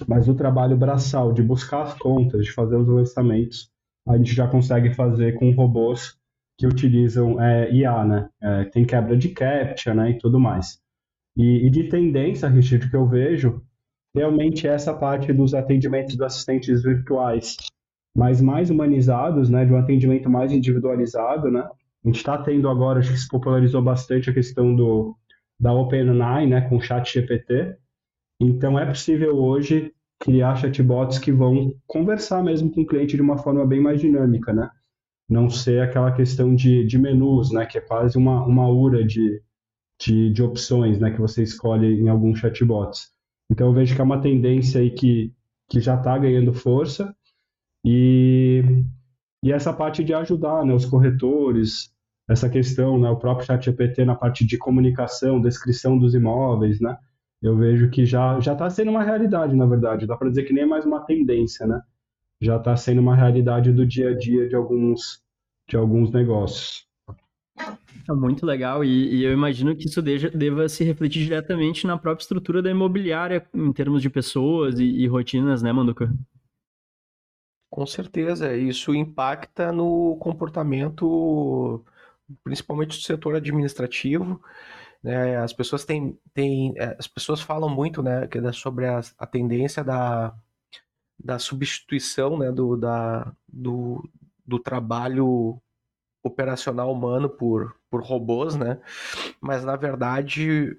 [0.06, 3.70] mas o trabalho braçal de buscar as contas, de fazer os lançamentos,
[4.06, 6.15] a gente já consegue fazer com robôs
[6.58, 8.28] que utilizam é, IA, né?
[8.42, 10.10] É, tem quebra de captcha, né?
[10.10, 10.78] E tudo mais.
[11.36, 13.62] E, e, de tendência, Richard, que eu vejo,
[14.14, 17.56] realmente essa parte dos atendimentos dos assistentes virtuais,
[18.16, 19.64] mas mais humanizados, né?
[19.64, 21.60] De um atendimento mais individualizado, né?
[22.04, 25.14] A gente está tendo agora, acho que se popularizou bastante a questão do,
[25.60, 26.62] da OpenAI, né?
[26.62, 27.76] Com o chat GPT.
[28.40, 33.36] Então, é possível hoje criar chatbots que vão conversar mesmo com o cliente de uma
[33.36, 34.70] forma bem mais dinâmica, né?
[35.28, 39.42] Não ser aquela questão de, de menus, né, que é quase uma, uma ura de,
[40.00, 43.10] de, de opções, né, que você escolhe em alguns chatbots.
[43.50, 45.32] Então eu vejo que é uma tendência aí que,
[45.68, 47.14] que já está ganhando força
[47.84, 48.62] e,
[49.42, 51.92] e essa parte de ajudar, né, os corretores,
[52.28, 56.96] essa questão, né, o próprio ChatGPT na parte de comunicação, descrição dos imóveis, né,
[57.42, 60.06] eu vejo que já já está sendo uma realidade, na verdade.
[60.06, 61.80] Dá para dizer que nem é mais uma tendência, né?
[62.40, 65.22] Já está sendo uma realidade do dia a dia de alguns,
[65.68, 66.86] de alguns negócios.
[68.08, 71.98] É muito legal, e, e eu imagino que isso deja, deva se refletir diretamente na
[71.98, 76.12] própria estrutura da imobiliária, em termos de pessoas e, e rotinas, né, Manduca?
[77.68, 81.84] Com certeza, isso impacta no comportamento,
[82.44, 84.40] principalmente do setor administrativo.
[85.02, 85.36] Né?
[85.36, 90.32] As pessoas têm, têm, é, as pessoas falam muito, né, sobre a, a tendência da
[91.18, 94.08] da substituição né, do, da, do,
[94.46, 95.60] do trabalho
[96.22, 98.80] operacional humano por, por robôs, né?
[99.40, 100.76] Mas na verdade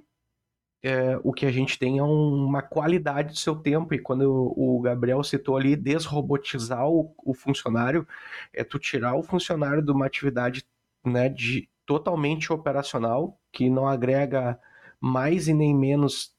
[0.84, 4.80] é, o que a gente tem é uma qualidade do seu tempo e quando o
[4.82, 8.08] Gabriel citou ali desrobotizar o, o funcionário
[8.54, 10.66] é tu tirar o funcionário de uma atividade
[11.06, 14.60] né, de totalmente operacional que não agrega
[15.00, 16.36] mais e nem menos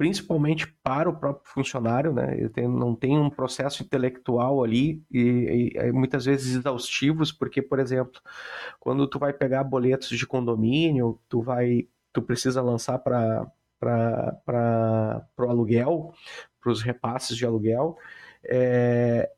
[0.00, 2.34] principalmente para o próprio funcionário, né?
[2.34, 7.60] Ele tem, não tem um processo intelectual ali e, e, e, muitas vezes exaustivos, porque,
[7.60, 8.18] por exemplo,
[8.78, 13.46] quando tu vai pegar boletos de condomínio, tu vai, tu precisa lançar para
[13.78, 16.14] para o aluguel,
[16.62, 17.98] para os repasses de aluguel,
[18.42, 19.30] é,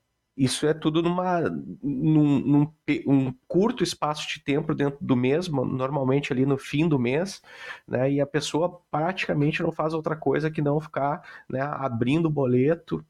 [0.43, 1.41] isso é tudo numa,
[1.81, 2.73] num, num
[3.07, 7.41] um curto espaço de tempo dentro do mês, normalmente ali no fim do mês,
[7.87, 8.11] né?
[8.11, 13.05] E a pessoa praticamente não faz outra coisa que não ficar né, abrindo o boleto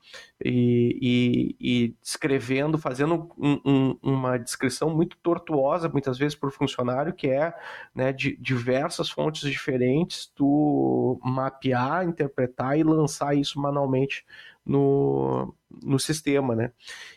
[0.45, 7.14] e, e, e escrevendo, fazendo um, um, uma descrição muito tortuosa, muitas vezes por funcionário,
[7.14, 7.55] que é
[7.95, 14.27] né, de diversas fontes diferentes, tu mapear, interpretar e lançar isso manualmente
[14.64, 16.72] no, no sistema, né?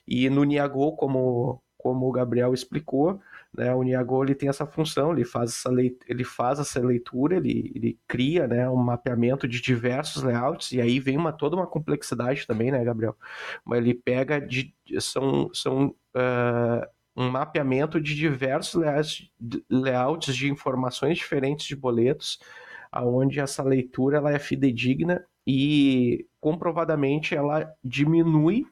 [0.08, 3.19] E no Niagô, como, como o Gabriel explicou,
[3.55, 7.38] né, o Niagô ele tem essa função, ele faz essa, leitura, ele faz essa leitura,
[7.38, 11.67] ele, ele cria né, um mapeamento de diversos layouts, e aí vem uma, toda uma
[11.67, 13.15] complexidade também, né, Gabriel?
[13.63, 19.31] Mas ele pega, de, são, são uh, um mapeamento de diversos layouts,
[19.69, 22.39] layouts de informações diferentes de boletos,
[22.91, 28.65] aonde essa leitura ela é fidedigna e comprovadamente ela diminui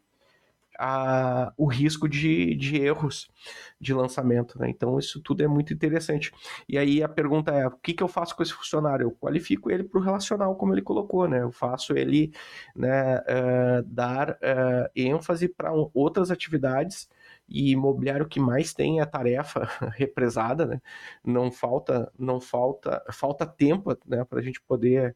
[0.80, 3.30] a, o risco de, de erros
[3.80, 4.58] de lançamento.
[4.60, 4.70] Né?
[4.70, 6.32] Então, isso tudo é muito interessante.
[6.68, 9.06] E aí a pergunta é: o que, que eu faço com esse funcionário?
[9.06, 11.42] Eu qualifico ele para o relacional, como ele colocou, né?
[11.42, 12.34] Eu faço ele
[12.76, 17.10] né, uh, dar uh, ênfase para outras atividades
[17.48, 20.82] e imobiliário que mais tem é tarefa represada, né?
[21.24, 25.16] Não falta, não falta, falta tempo, né, para a gente poder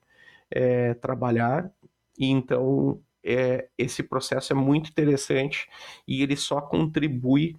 [0.51, 1.71] é, trabalhar.
[2.17, 5.67] E então é, esse processo é muito interessante
[6.07, 7.55] e ele só contribui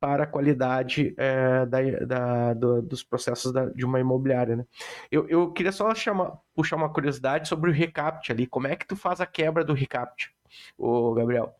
[0.00, 4.56] para a qualidade é, da, da, do, dos processos da, de uma imobiliária.
[4.56, 4.66] Né?
[5.10, 8.46] Eu, eu queria só chamar, puxar uma curiosidade sobre o recapt ali.
[8.46, 10.30] Como é que tu faz a quebra do recapt,
[10.76, 11.54] o Gabriel?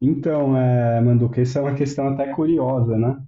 [0.00, 3.22] Então, é, Manduca, essa é uma questão até curiosa, né?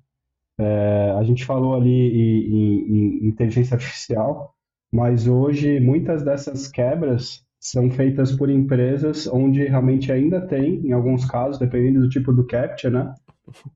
[0.58, 4.54] É, a gente falou ali em, em, em inteligência artificial,
[4.92, 11.26] mas hoje muitas dessas quebras são feitas por empresas onde realmente ainda tem, em alguns
[11.26, 13.14] casos, dependendo do tipo do captcha, né?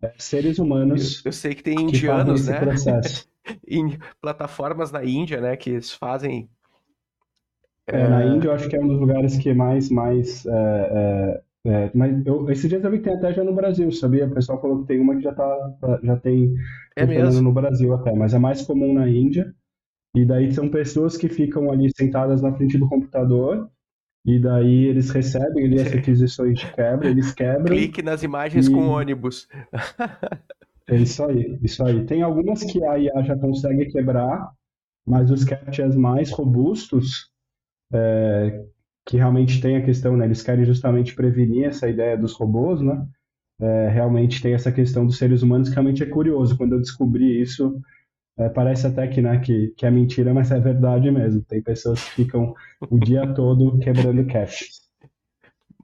[0.00, 1.22] É, seres humanos.
[1.24, 2.60] Eu, eu, sei que tem indianos, né?
[3.68, 5.56] em plataformas na Índia, né?
[5.56, 6.48] Que fazem.
[7.86, 10.50] É, na é, Índia, eu acho que é um dos lugares que mais, mais é,
[10.52, 14.26] é, é, mas eu, eu vi que tem até já no Brasil, sabia?
[14.26, 16.54] O pessoal falou que tem uma que já, tá, já tem
[16.96, 17.42] é mesmo?
[17.42, 19.53] no Brasil até, mas é mais comum na Índia.
[20.14, 23.68] E daí são pessoas que ficam ali sentadas na frente do computador
[24.24, 27.66] e daí eles recebem ali as requisições de quebra, eles quebram.
[27.66, 28.72] Clique nas imagens e...
[28.72, 29.48] com ônibus.
[30.86, 32.04] É isso aí, isso aí.
[32.04, 34.50] Tem algumas que a IA já consegue quebrar,
[35.06, 37.30] mas os captchas mais robustos,
[37.90, 38.66] é,
[39.06, 40.26] que realmente tem a questão, né?
[40.26, 43.02] Eles querem justamente prevenir essa ideia dos robôs, né?
[43.60, 46.56] É, realmente tem essa questão dos seres humanos que realmente é curioso.
[46.56, 47.80] Quando eu descobri isso,
[48.36, 51.42] é, parece até que, né, que, que é mentira, mas é verdade mesmo.
[51.42, 52.54] Tem pessoas que ficam
[52.90, 54.84] o dia todo quebrando caches.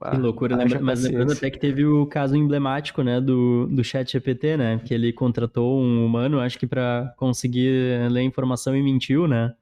[0.09, 0.65] Que loucura, né?
[0.81, 4.93] Mas lembrando até que teve o caso emblemático, né, do, do chat GPT, né, que
[4.93, 9.53] ele contratou um humano, acho que para conseguir ler informação e mentiu, né,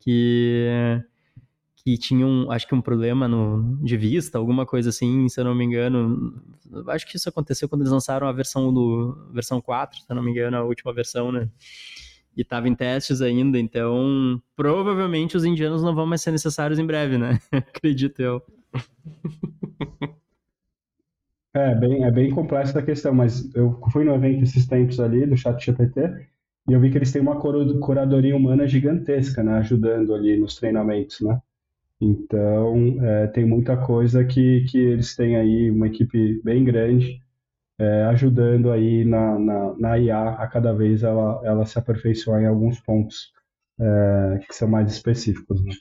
[0.00, 0.66] que,
[1.76, 5.44] que tinha um, acho que um problema no, de vista, alguma coisa assim, se eu
[5.44, 6.42] não me engano,
[6.88, 10.22] acho que isso aconteceu quando eles lançaram a versão do, versão 4, se eu não
[10.22, 11.50] me engano, a última versão, né,
[12.36, 16.86] e estava em testes ainda, então provavelmente os indianos não vão mais ser necessários em
[16.86, 17.38] breve, né?
[17.52, 18.42] Acredito eu.
[21.54, 25.26] É bem, é bem complexa a questão, mas eu fui no evento esses tempos ali
[25.26, 26.00] do Chat GPT
[26.66, 29.58] e eu vi que eles têm uma curadoria humana gigantesca, né?
[29.58, 31.38] Ajudando ali nos treinamentos, né?
[32.00, 37.20] Então, é, tem muita coisa que, que eles têm aí, uma equipe bem grande
[37.78, 42.46] é, ajudando aí na, na, na, IA a cada vez ela, ela se aperfeiçoar em
[42.46, 43.32] alguns pontos
[43.80, 45.64] é, que são mais específicos.
[45.64, 45.72] Né?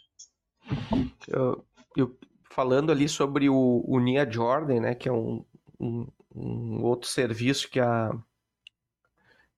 [1.28, 5.44] Eu, eu, falando ali sobre o, o Nia Jordan, né, que é um,
[5.80, 8.12] um, um outro serviço que a,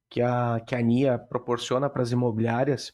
[0.09, 2.91] que a, que a NIA proporciona para as imobiliárias,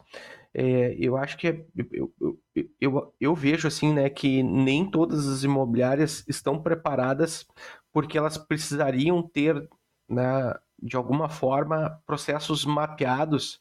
[0.54, 2.39] é, eu acho que é, eu, eu,
[2.80, 7.45] eu, eu, vejo assim, né, que nem todas as imobiliárias estão preparadas
[7.91, 9.67] porque elas precisariam ter,
[10.08, 13.60] né, de alguma forma, processos mapeados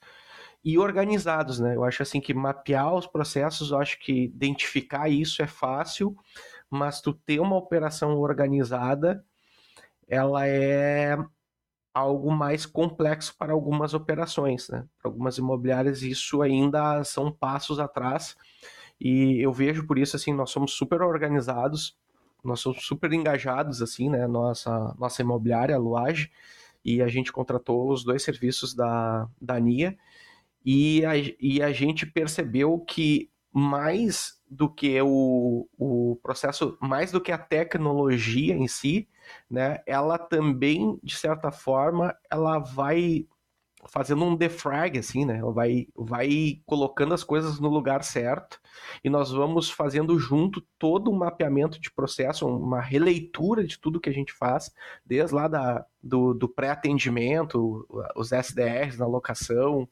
[0.65, 1.77] e organizados, né?
[1.77, 6.17] Eu acho assim que mapear os processos, eu acho que identificar isso é fácil,
[6.71, 9.25] mas tu ter uma operação organizada,
[10.09, 11.17] ela é
[11.95, 14.87] algo mais complexo para algumas operações, né?
[15.01, 18.37] Para algumas imobiliárias isso ainda são passos atrás.
[19.01, 21.97] E eu vejo por isso assim, nós somos super organizados,
[22.49, 24.27] nós somos super engajados, assim, né?
[24.27, 26.31] Nossa, nossa imobiliária, a Luage,
[26.85, 29.97] e a gente contratou os dois serviços da, da NIA,
[30.65, 37.21] e a, e a gente percebeu que mais do que o, o processo, mais do
[37.21, 39.09] que a tecnologia em si,
[39.51, 43.27] né, ela também, de certa forma, ela vai
[43.87, 45.41] fazendo um defrag, assim, né?
[45.53, 48.61] Vai, vai colocando as coisas no lugar certo
[49.05, 54.11] e nós vamos fazendo junto todo um mapeamento de processo, uma releitura de tudo que
[54.11, 54.73] a gente faz,
[55.05, 59.89] desde lá da, do, do pré-atendimento, os SDRs na locação,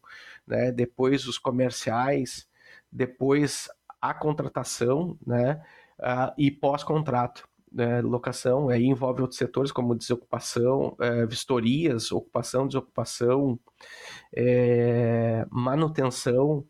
[0.46, 0.72] né?
[0.72, 2.48] Depois os comerciais,
[2.90, 3.68] depois
[4.00, 5.62] a contratação, né?
[5.98, 7.48] uh, e pós-contrato.
[7.76, 13.60] Né, locação, aí envolve outros setores como desocupação, é, vistorias, ocupação, desocupação,
[14.34, 16.64] é, manutenção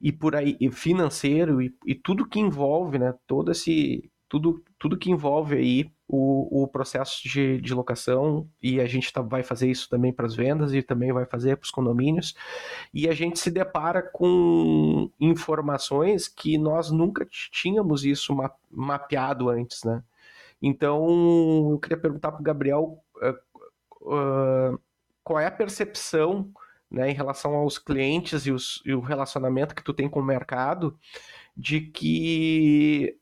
[0.00, 4.98] e por aí e financeiro e, e, tudo que envolve, né, todo esse tudo, tudo
[4.98, 9.70] que envolve aí o, o processo de, de locação e a gente tá, vai fazer
[9.70, 12.34] isso também para as vendas e também vai fazer para os condomínios
[12.92, 19.82] e a gente se depara com informações que nós nunca tínhamos isso ma mapeado antes,
[19.84, 20.02] né?
[20.60, 24.80] Então eu queria perguntar para o Gabriel uh, uh,
[25.22, 26.50] qual é a percepção
[26.90, 30.24] né, em relação aos clientes e, os, e o relacionamento que tu tem com o
[30.24, 30.98] mercado
[31.56, 33.16] de que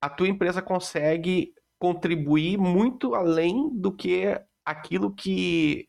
[0.00, 5.86] a tua empresa consegue contribuir muito além do que aquilo que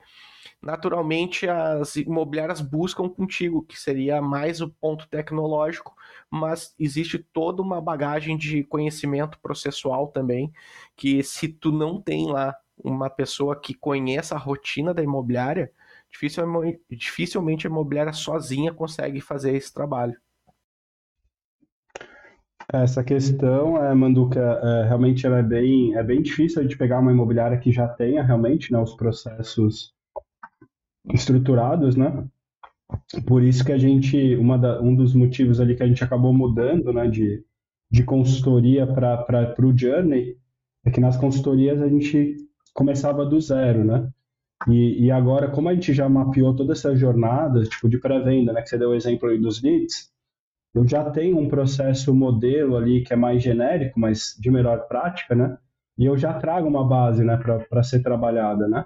[0.62, 5.96] naturalmente as imobiliárias buscam contigo, que seria mais o ponto tecnológico,
[6.30, 10.52] mas existe toda uma bagagem de conhecimento processual também,
[10.96, 15.72] que se tu não tem lá uma pessoa que conheça a rotina da imobiliária,
[16.90, 20.16] dificilmente a imobiliária sozinha consegue fazer esse trabalho.
[22.72, 27.12] Essa questão, é, Manduca, é, realmente ela é bem, é bem difícil de pegar uma
[27.12, 29.94] imobiliária que já tenha realmente né, os processos
[31.14, 32.26] estruturados, né?
[33.26, 36.34] Por isso que a gente, uma da, um dos motivos ali que a gente acabou
[36.34, 37.44] mudando, né, de,
[37.90, 40.38] de consultoria para o Journey,
[40.86, 42.36] é que nas consultorias a gente
[42.74, 44.10] começava do zero, né?
[44.68, 48.62] E, e agora, como a gente já mapeou toda essa jornada, tipo de pré-venda, né,
[48.62, 50.12] que você deu o exemplo aí dos leads,
[50.74, 55.36] eu já tenho um processo modelo ali que é mais genérico, mas de melhor prática,
[55.36, 55.58] né?
[55.98, 58.86] E eu já trago uma base, né, para ser trabalhada, né?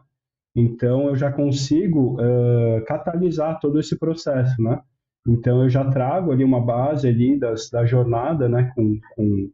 [0.55, 4.79] Então eu já consigo uh, catalisar todo esse processo, né?
[5.27, 9.51] Então eu já trago ali uma base ali das, da jornada, né, com, com,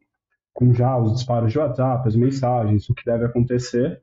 [0.53, 4.01] com já os disparos de WhatsApp, as mensagens, o que deve acontecer.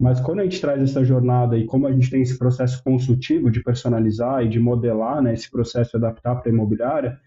[0.00, 3.48] Mas quando a gente traz essa jornada e como a gente tem esse processo consultivo
[3.48, 7.18] de personalizar e de modelar, né, esse processo de adaptar para a imobiliária,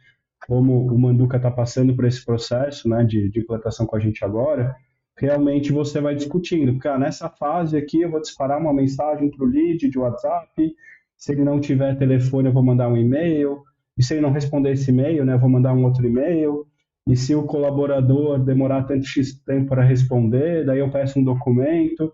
[0.45, 4.23] como o Manduca está passando por esse processo né, de, de, implantação com a gente
[4.23, 4.75] agora,
[5.17, 9.45] realmente você vai discutindo, porque ah, nessa fase aqui eu vou disparar uma mensagem para
[9.45, 10.75] o lead de WhatsApp,
[11.17, 13.63] se ele não tiver telefone eu vou mandar um e-mail,
[13.97, 16.65] e se ele não responder esse e-mail, né, eu vou mandar um outro e-mail,
[17.07, 22.13] e se o colaborador demorar tanto X tempo para responder, daí eu peço um documento,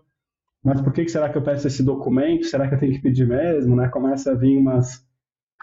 [0.64, 2.46] mas por que, que será que eu peço esse documento?
[2.46, 3.76] Será que eu tenho que pedir mesmo?
[3.76, 3.88] Né?
[3.88, 5.04] Começa a vir umas,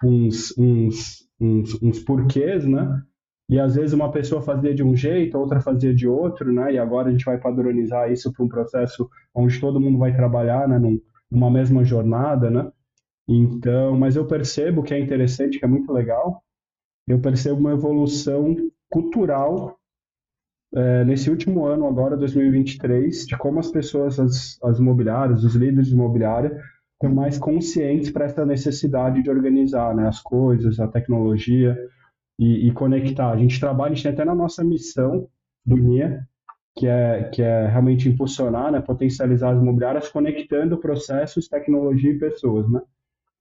[0.04, 3.02] uns, uns uns, uns porquês, né?
[3.52, 6.74] E às vezes uma pessoa fazia de um jeito, outra fazia de outro, né?
[6.74, 10.70] E agora a gente vai padronizar isso para um processo onde todo mundo vai trabalhar,
[10.70, 10.80] né?
[10.80, 12.72] Num, numa mesma jornada, né?
[13.28, 16.42] Então, mas eu percebo que é interessante, que é muito legal.
[17.06, 18.56] Eu percebo uma evolução
[18.90, 19.78] cultural
[20.74, 25.88] é, nesse último ano, agora 2023, de como as pessoas, as, as imobiliárias, os líderes
[25.88, 26.58] de imobiliária,
[26.94, 31.78] estão mais conscientes para essa necessidade de organizar né, as coisas, a tecnologia
[32.42, 33.30] e, e, conectar.
[33.30, 35.28] A gente trabalha, a gente tem até na nossa missão
[35.64, 36.28] do NIA,
[36.76, 42.68] que é, que é realmente impulsionar, né, potencializar as imobiliárias, conectando processos, tecnologia e pessoas.
[42.68, 42.82] Né?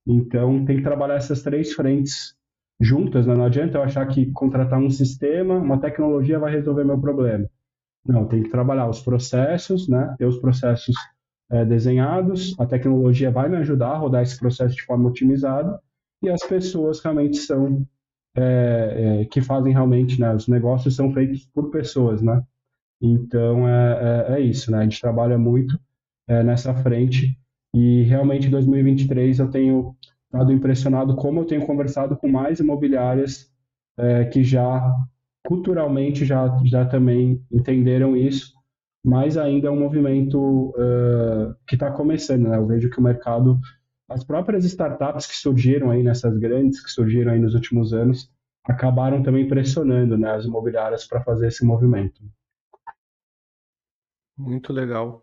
[0.07, 2.37] Então, tem que trabalhar essas três frentes
[2.79, 3.27] juntas.
[3.27, 3.35] Né?
[3.35, 7.49] Não adianta eu achar que contratar um sistema, uma tecnologia vai resolver meu problema.
[8.05, 10.15] Não, tem que trabalhar os processos, né?
[10.19, 10.95] ter os processos
[11.51, 15.81] é, desenhados, a tecnologia vai me ajudar a rodar esse processo de forma otimizada
[16.23, 17.87] e as pessoas realmente são
[18.37, 22.43] é, é, que fazem realmente, né, os negócios são feitos por pessoas, né?
[23.03, 24.79] Então é, é, é isso, né?
[24.79, 25.79] A gente trabalha muito
[26.29, 27.39] é, nessa frente
[27.75, 33.51] e realmente em 2023 eu tenho estado impressionado como eu tenho conversado com mais imobiliárias
[33.99, 34.95] é, que já
[35.47, 38.53] culturalmente já já também entenderam isso
[39.05, 40.39] mas ainda é um movimento
[40.71, 42.49] uh, que está começando.
[42.49, 42.57] Né?
[42.57, 43.59] Eu vejo que o mercado,
[44.11, 48.29] as próprias startups que surgiram aí nessas grandes, que surgiram aí nos últimos anos,
[48.65, 52.21] acabaram também pressionando né, as imobiliárias para fazer esse movimento.
[54.37, 55.23] Muito legal.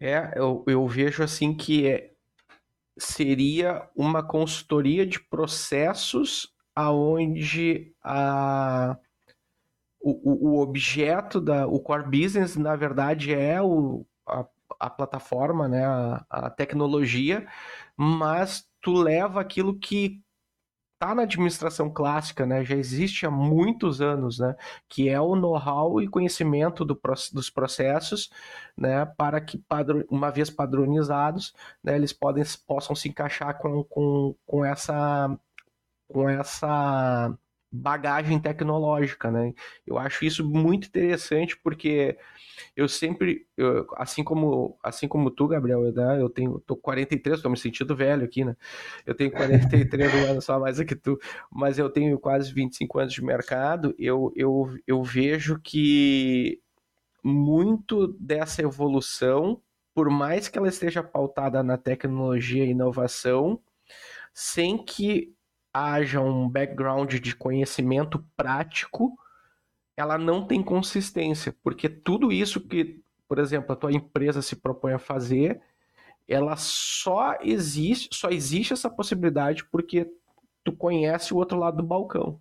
[0.00, 2.12] É, eu, eu vejo assim que é,
[2.98, 8.98] seria uma consultoria de processos aonde a
[10.00, 14.44] o, o, objeto da o core business na verdade é o, a,
[14.78, 17.46] a plataforma né a, a, tecnologia
[17.96, 20.22] mas tu leva aquilo que
[20.98, 22.64] tá na administração clássica né?
[22.64, 24.56] Já existe há muitos anos né?
[24.88, 26.98] Que é o know-how e conhecimento do,
[27.32, 28.30] dos processos
[28.76, 29.04] né?
[29.04, 29.62] Para que
[30.10, 35.38] uma vez padronizados né, eles podem possam se encaixar com, com, com essa
[36.08, 37.36] com essa
[37.74, 39.52] bagagem tecnológica, né?
[39.84, 42.16] Eu acho isso muito interessante porque
[42.76, 46.20] eu sempre, eu, assim como assim como tu, Gabriel, né?
[46.20, 48.56] eu tenho tô 43, tô me sentindo velho aqui, né?
[49.04, 51.18] Eu tenho 43 anos só mais do que tu,
[51.50, 53.92] mas eu tenho quase 25 anos de mercado.
[53.98, 56.60] Eu, eu, eu vejo que
[57.22, 59.60] muito dessa evolução,
[59.92, 63.60] por mais que ela esteja pautada na tecnologia e inovação,
[64.32, 65.33] sem que
[65.74, 69.18] haja um background de conhecimento prático,
[69.96, 74.92] ela não tem consistência, porque tudo isso que, por exemplo, a tua empresa se propõe
[74.92, 75.60] a fazer,
[76.28, 80.08] ela só existe, só existe essa possibilidade porque
[80.62, 82.40] tu conhece o outro lado do balcão.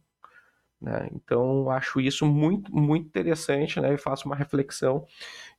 [0.80, 1.10] Né?
[1.14, 3.94] Então, acho isso muito, muito interessante, né?
[3.94, 5.06] E faço uma reflexão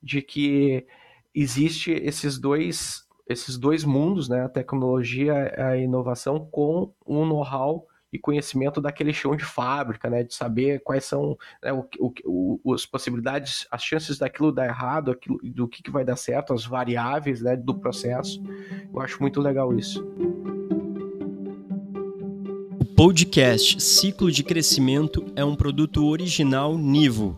[0.02, 0.86] de que
[1.34, 7.86] existe esses dois esses dois mundos, né, a tecnologia e a inovação, com um know-how
[8.12, 12.86] e conhecimento daquele chão de fábrica, né, de saber quais são né, o, o, as
[12.86, 17.40] possibilidades, as chances daquilo dar errado, aquilo, do que, que vai dar certo, as variáveis
[17.40, 18.40] né, do processo.
[18.92, 20.06] Eu acho muito legal isso.
[22.80, 27.36] O podcast Ciclo de Crescimento é um produto original Nivo.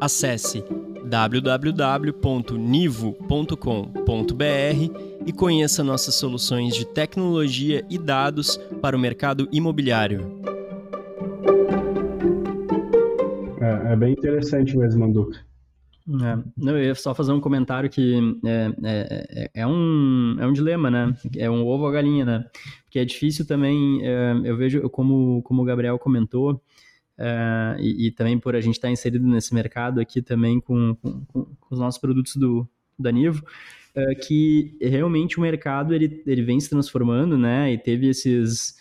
[0.00, 0.62] Acesse
[1.04, 2.44] www.nivo.com.br
[5.26, 10.42] e conheça nossas soluções de tecnologia e dados para o mercado imobiliário.
[13.60, 15.38] É, é bem interessante mesmo, Manduca.
[16.06, 20.46] É, não, eu ia só fazer um comentário que é, é, é, é, um, é
[20.46, 21.16] um dilema, né?
[21.36, 22.44] É um ovo ou galinha, né?
[22.84, 26.62] Porque é difícil também, é, eu vejo, como, como o Gabriel comentou,
[27.16, 31.24] é, e, e, também por a gente estar inserido nesse mercado aqui também com, com,
[31.30, 33.44] com os nossos produtos do, da Nivo,
[33.96, 37.72] uh, que realmente o mercado ele, ele vem se transformando, né?
[37.72, 38.76] E teve esses,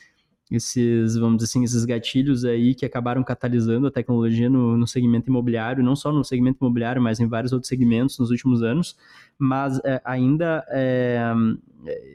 [0.51, 5.29] esses, vamos dizer assim, esses gatilhos aí que acabaram catalisando a tecnologia no, no segmento
[5.29, 8.97] imobiliário, não só no segmento imobiliário, mas em vários outros segmentos nos últimos anos.
[9.37, 11.31] Mas é, ainda é,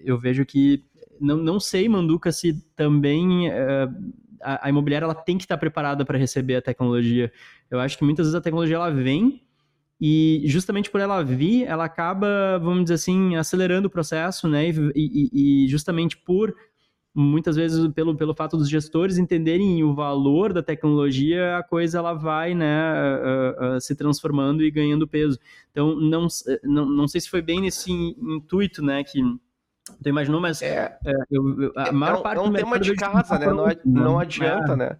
[0.05, 0.83] eu vejo que
[1.21, 3.89] não, não sei, Manduca, se também é,
[4.43, 7.33] a, a, imobiliária ela tem que estar preparada para receber a tecnologia.
[7.71, 9.43] Eu acho que muitas vezes a tecnologia ela vem
[10.01, 14.69] e justamente por ela vir, ela acaba, vamos dizer assim, acelerando o processo, né?
[14.69, 16.55] E, e, e, justamente por
[17.15, 22.13] muitas vezes pelo, pelo fato dos gestores entenderem o valor da tecnologia, a coisa ela
[22.13, 25.37] vai, né, uh, uh, se transformando e ganhando peso.
[25.73, 26.29] Então, não,
[26.63, 29.21] não, não sei se foi bem nesse intuito, né, que
[30.03, 32.95] tu imaginou, mas é, é eu, a é, maior é, parte é um tema de
[32.95, 33.47] casa, né?
[33.47, 34.77] Não, não adianta, é.
[34.77, 34.99] né?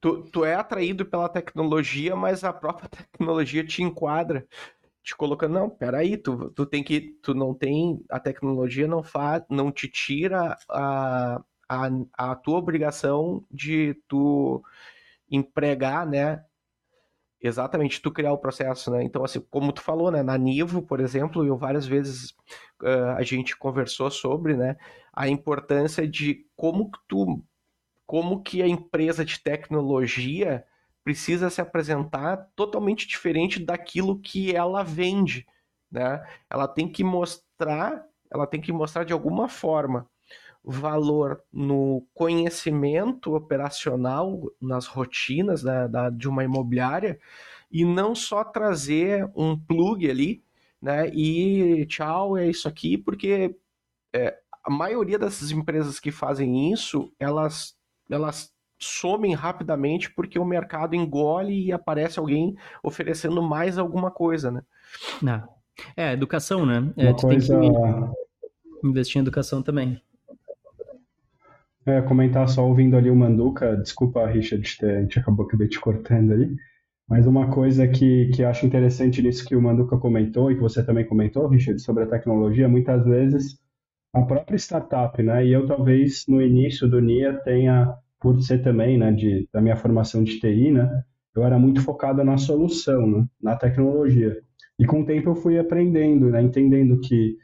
[0.00, 4.46] tu, tu é atraído pela tecnologia, mas a própria tecnologia te enquadra,
[5.02, 9.42] te colocando, não, peraí, tu, tu tem que, tu não tem, a tecnologia não faz,
[9.48, 14.62] não te tira a, a, a tua obrigação de tu
[15.30, 16.44] empregar, né,
[17.46, 19.04] Exatamente, tu criar o processo, né?
[19.04, 20.22] Então, assim, como tu falou, né?
[20.22, 22.30] Na Nivo, por exemplo, eu várias vezes
[22.82, 24.76] uh, a gente conversou sobre, né?
[25.12, 27.42] A importância de como tu
[28.06, 30.64] como que a empresa de tecnologia
[31.04, 35.46] precisa se apresentar totalmente diferente daquilo que ela vende,
[35.90, 36.24] né?
[36.50, 40.08] Ela tem que mostrar, ela tem que mostrar de alguma forma
[40.68, 47.20] valor no conhecimento operacional, nas rotinas da, da, de uma imobiliária
[47.70, 50.42] e não só trazer um plug ali,
[50.82, 51.08] né?
[51.14, 53.54] E tchau, é isso aqui, porque
[54.12, 57.76] é, a maioria dessas empresas que fazem isso, elas
[58.10, 64.62] elas somem rapidamente porque o mercado engole e aparece alguém oferecendo mais alguma coisa, né?
[65.22, 65.48] Não.
[65.96, 66.92] É, educação, né?
[66.96, 67.60] É, Uma coisa...
[67.60, 70.00] tem que investir em educação também.
[71.86, 76.32] É, comentar só ouvindo ali o Manduca, desculpa, Richard, a gente acabou que te cortando
[76.32, 76.52] aí,
[77.08, 80.84] mas uma coisa que, que acho interessante nisso que o Manduca comentou e que você
[80.84, 83.60] também comentou, Richard, sobre a tecnologia, muitas vezes
[84.12, 85.46] a própria startup, né?
[85.46, 89.76] E eu talvez no início do NIA tenha, por ser também, né, de, da minha
[89.76, 91.04] formação de TI, né?
[91.34, 94.36] Eu era muito focado na solução, né, na tecnologia.
[94.78, 97.36] E com o tempo eu fui aprendendo, né, entendendo que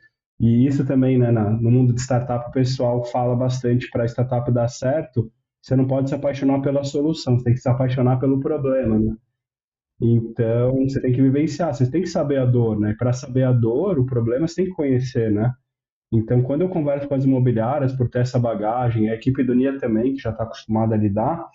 [0.43, 4.09] e isso também, né, na, no mundo de startup, o pessoal fala bastante para a
[4.09, 5.33] startup dar certo,
[5.63, 9.17] você não pode se apaixonar pela solução, você tem que se apaixonar pelo problema, né?
[10.01, 12.93] Então, você tem que vivenciar, você tem que saber a dor, né?
[12.99, 15.55] Para saber a dor, o problema você tem que conhecer, né?
[16.13, 19.79] Então, quando eu converso com as imobiliárias por ter essa bagagem, a equipe do NIA
[19.79, 21.49] também, que já está acostumada a lidar,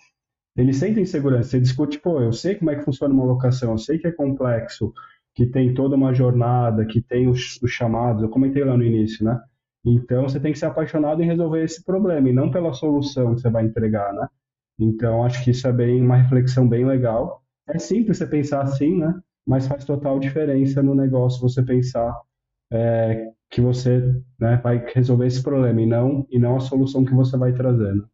[0.56, 1.50] eles sentem segurança.
[1.50, 4.12] Você discute, pô, eu sei como é que funciona uma locação, eu sei que é
[4.12, 4.94] complexo,
[5.38, 9.24] que tem toda uma jornada, que tem os, os chamados, eu comentei lá no início,
[9.24, 9.40] né?
[9.86, 13.42] Então, você tem que ser apaixonado em resolver esse problema, e não pela solução que
[13.42, 14.26] você vai entregar, né?
[14.80, 17.40] Então, acho que isso é bem uma reflexão bem legal.
[17.68, 19.14] É simples você pensar assim, né?
[19.46, 22.20] Mas faz total diferença no negócio você pensar
[22.72, 27.14] é, que você né, vai resolver esse problema e não, e não a solução que
[27.14, 28.10] você vai trazendo.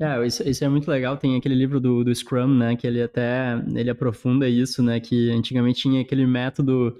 [0.00, 1.18] É, isso, isso, é muito legal.
[1.18, 5.30] Tem aquele livro do, do Scrum, né, que ele até ele aprofunda isso, né, que
[5.30, 6.96] antigamente tinha aquele método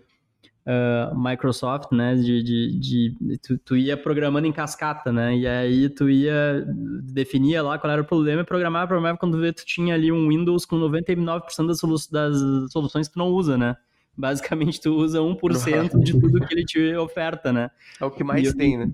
[0.67, 5.89] uh, Microsoft, né, de, de, de tu, tu, ia programando em cascata, né, e aí
[5.89, 6.63] tu ia
[7.03, 10.29] definia lá qual era o problema e programava, programava quando vê tu tinha ali um
[10.29, 13.77] Windows com 99% das, solu das soluções que tu não usa, né.
[14.17, 17.71] Basicamente, tu usa 1% de tudo que ele te oferta, né?
[17.99, 18.93] É o que mais e tem, eu, né?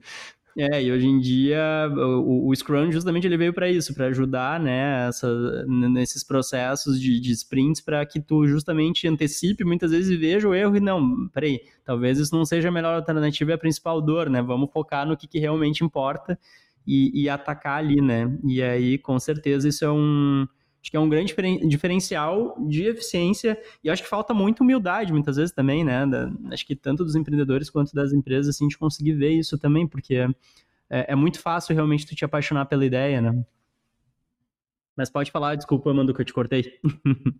[0.58, 4.58] É, e hoje em dia o, o Scrum justamente ele veio para isso, para ajudar,
[4.58, 5.28] né, essa,
[5.66, 10.54] nesses processos de, de sprints, para que tu justamente antecipe muitas vezes e veja o
[10.54, 14.30] erro e não, peraí, talvez isso não seja a melhor alternativa e a principal dor,
[14.30, 14.40] né?
[14.40, 16.38] Vamos focar no que, que realmente importa
[16.86, 18.34] e, e atacar ali, né?
[18.42, 20.46] E aí, com certeza, isso é um
[20.86, 21.34] Acho que é um grande
[21.66, 26.06] diferencial de eficiência e acho que falta muito humildade muitas vezes também, né?
[26.06, 29.84] Da, acho que tanto dos empreendedores quanto das empresas, assim, de conseguir ver isso também,
[29.84, 30.14] porque
[30.88, 33.44] é, é muito fácil realmente tu te apaixonar pela ideia, né?
[34.94, 36.78] Mas pode falar, desculpa, Mando, que eu te cortei.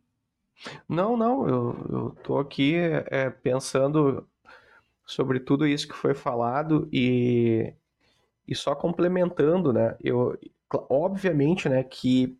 [0.88, 4.26] não, não, eu, eu tô aqui é, pensando
[5.04, 7.72] sobre tudo isso que foi falado e,
[8.44, 9.96] e só complementando, né?
[10.02, 10.36] Eu,
[10.90, 12.36] obviamente, né, que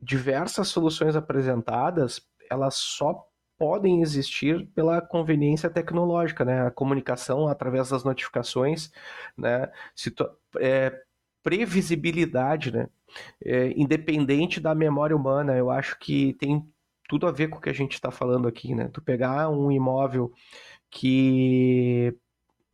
[0.00, 2.20] diversas soluções apresentadas,
[2.50, 3.26] elas só
[3.58, 6.66] podem existir pela conveniência tecnológica, né?
[6.66, 8.90] A comunicação através das notificações,
[9.36, 9.70] né?
[10.60, 10.92] É,
[11.42, 12.88] previsibilidade, né?
[13.42, 16.66] É, independente da memória humana, eu acho que tem
[17.08, 18.88] tudo a ver com o que a gente está falando aqui, né?
[18.92, 20.32] Tu pegar um imóvel
[20.90, 22.14] que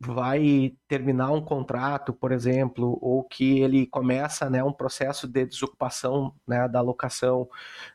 [0.05, 6.33] vai terminar um contrato, por exemplo, ou que ele começa né, um processo de desocupação
[6.47, 7.49] né, da locação,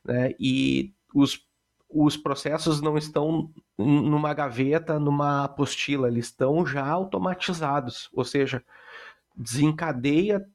[0.04, 1.46] né, e os,
[1.88, 8.62] os processos não estão numa gaveta, numa apostila, eles estão já automatizados, ou seja,
[9.36, 10.46] desencadeia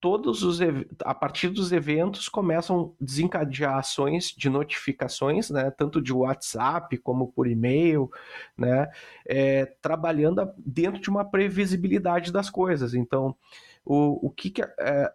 [0.00, 0.60] todos os
[1.04, 7.30] a partir dos eventos começam a desencadear ações de notificações, né, tanto de WhatsApp como
[7.30, 8.10] por e-mail,
[8.56, 8.90] né,
[9.26, 12.94] é, trabalhando dentro de uma previsibilidade das coisas.
[12.94, 13.36] Então,
[13.84, 15.12] o, o que, que é,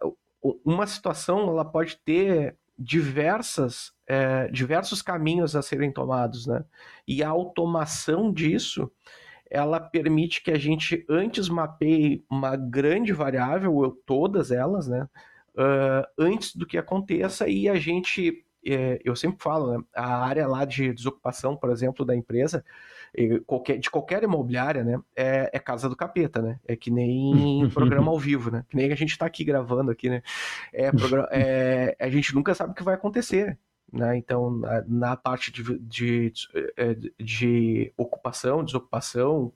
[0.63, 6.63] uma situação ela pode ter diversas é, diversos caminhos a serem tomados, né,
[7.07, 8.91] e a automação disso
[9.49, 15.07] ela permite que a gente antes mapeie uma grande variável, ou todas elas, né?
[15.55, 20.45] Uh, antes do que aconteça e a gente, é, eu sempre falo, né, a área
[20.47, 22.61] lá de desocupação, por exemplo, da empresa,
[23.79, 26.59] de qualquer imobiliária, né, é, é, casa do capeta, né?
[26.67, 28.65] É que nem programa ao vivo, né?
[28.69, 30.21] Que nem a gente está aqui gravando aqui, né?
[30.73, 30.91] É,
[31.31, 33.57] é, a gente nunca sabe o que vai acontecer.
[33.95, 34.17] Né?
[34.17, 36.33] Então, na, parte de, de,
[36.75, 39.53] é, de, ocupação, desocupação,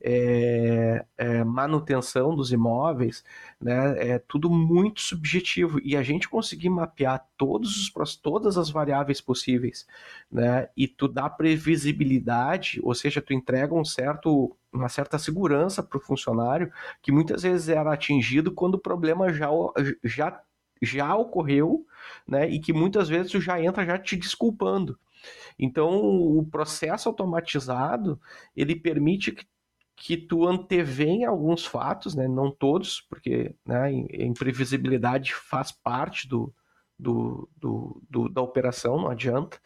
[0.00, 3.24] é, é, manutenção dos imóveis,
[3.60, 4.12] né?
[4.12, 5.80] é tudo muito subjetivo.
[5.82, 9.84] E a gente conseguir mapear todos os, todas as variáveis possíveis
[10.30, 10.68] né?
[10.76, 16.00] e tu dá previsibilidade, ou seja, tu entrega um certo uma certa segurança para o
[16.00, 16.70] funcionário
[17.02, 19.48] que muitas vezes era atingido quando o problema já,
[20.04, 20.40] já
[20.80, 21.86] já ocorreu,
[22.26, 22.48] né?
[22.48, 24.98] E que muitas vezes já entra já te desculpando.
[25.58, 28.20] Então, o processo automatizado,
[28.56, 29.46] ele permite que,
[29.94, 32.26] que tu antevenha alguns fatos, né?
[32.26, 33.90] Não todos, porque né, a
[34.24, 36.52] imprevisibilidade faz parte do,
[37.00, 39.58] do, do, do, da operação, não adianta,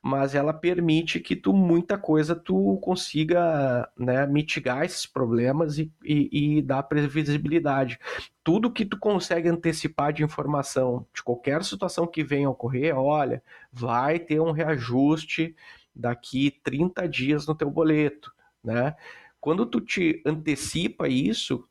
[0.00, 6.58] mas ela permite que tu muita coisa tu consiga né, mitigar esses problemas e, e,
[6.58, 7.98] e dar previsibilidade.
[8.44, 13.42] Tudo que tu consegue antecipar de informação de qualquer situação que venha a ocorrer, olha,
[13.72, 15.56] vai ter um reajuste
[15.94, 18.32] daqui 30 dias no teu boleto,
[18.62, 18.94] né?
[19.40, 21.68] Quando tu te antecipa isso,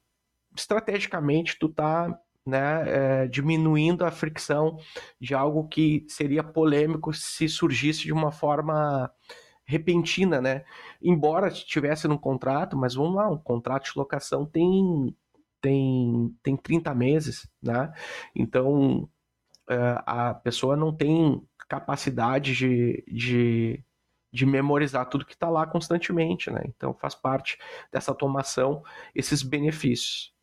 [0.55, 4.77] estrategicamente tu tá né, é, diminuindo a fricção
[5.19, 9.11] de algo que seria polêmico se surgisse de uma forma
[9.65, 10.63] repentina, né?
[11.01, 15.15] Embora estivesse num contrato, mas vamos lá, um contrato de locação tem
[15.61, 17.91] tem tem 30 meses, né?
[18.35, 19.09] Então
[19.69, 19.75] é,
[20.05, 23.83] a pessoa não tem capacidade de, de,
[24.31, 26.61] de memorizar tudo que está lá constantemente, né?
[26.67, 27.57] Então faz parte
[27.91, 28.83] dessa automação
[29.15, 30.34] esses benefícios.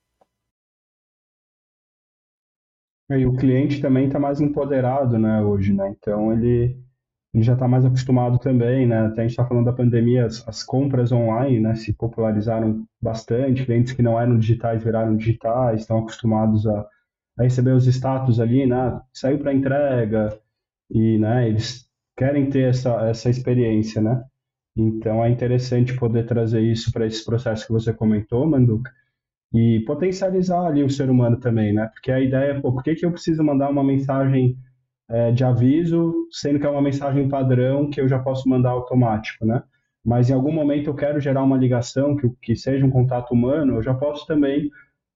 [3.19, 5.95] E o cliente também está mais empoderado, né, hoje, né?
[5.99, 6.79] Então ele,
[7.35, 9.07] ele já está mais acostumado também, né?
[9.07, 13.65] Até a gente está falando da pandemia, as, as, compras online, né, se popularizaram bastante.
[13.65, 16.87] Clientes que não eram digitais viraram digitais, estão acostumados a,
[17.39, 19.01] a receber os status ali, né?
[19.13, 20.39] Saiu para entrega
[20.91, 21.49] e, né?
[21.49, 21.87] Eles
[22.17, 24.23] querem ter essa, essa experiência, né?
[24.77, 28.91] Então é interessante poder trazer isso para esse processo que você comentou, Manduca,
[29.53, 31.89] e potencializar ali o ser humano também, né?
[31.93, 34.57] Porque a ideia é, pô, por que, que eu preciso mandar uma mensagem
[35.09, 39.45] é, de aviso, sendo que é uma mensagem padrão que eu já posso mandar automático,
[39.45, 39.63] né?
[40.05, 43.77] Mas em algum momento eu quero gerar uma ligação que, que seja um contato humano,
[43.77, 44.71] eu já posso também,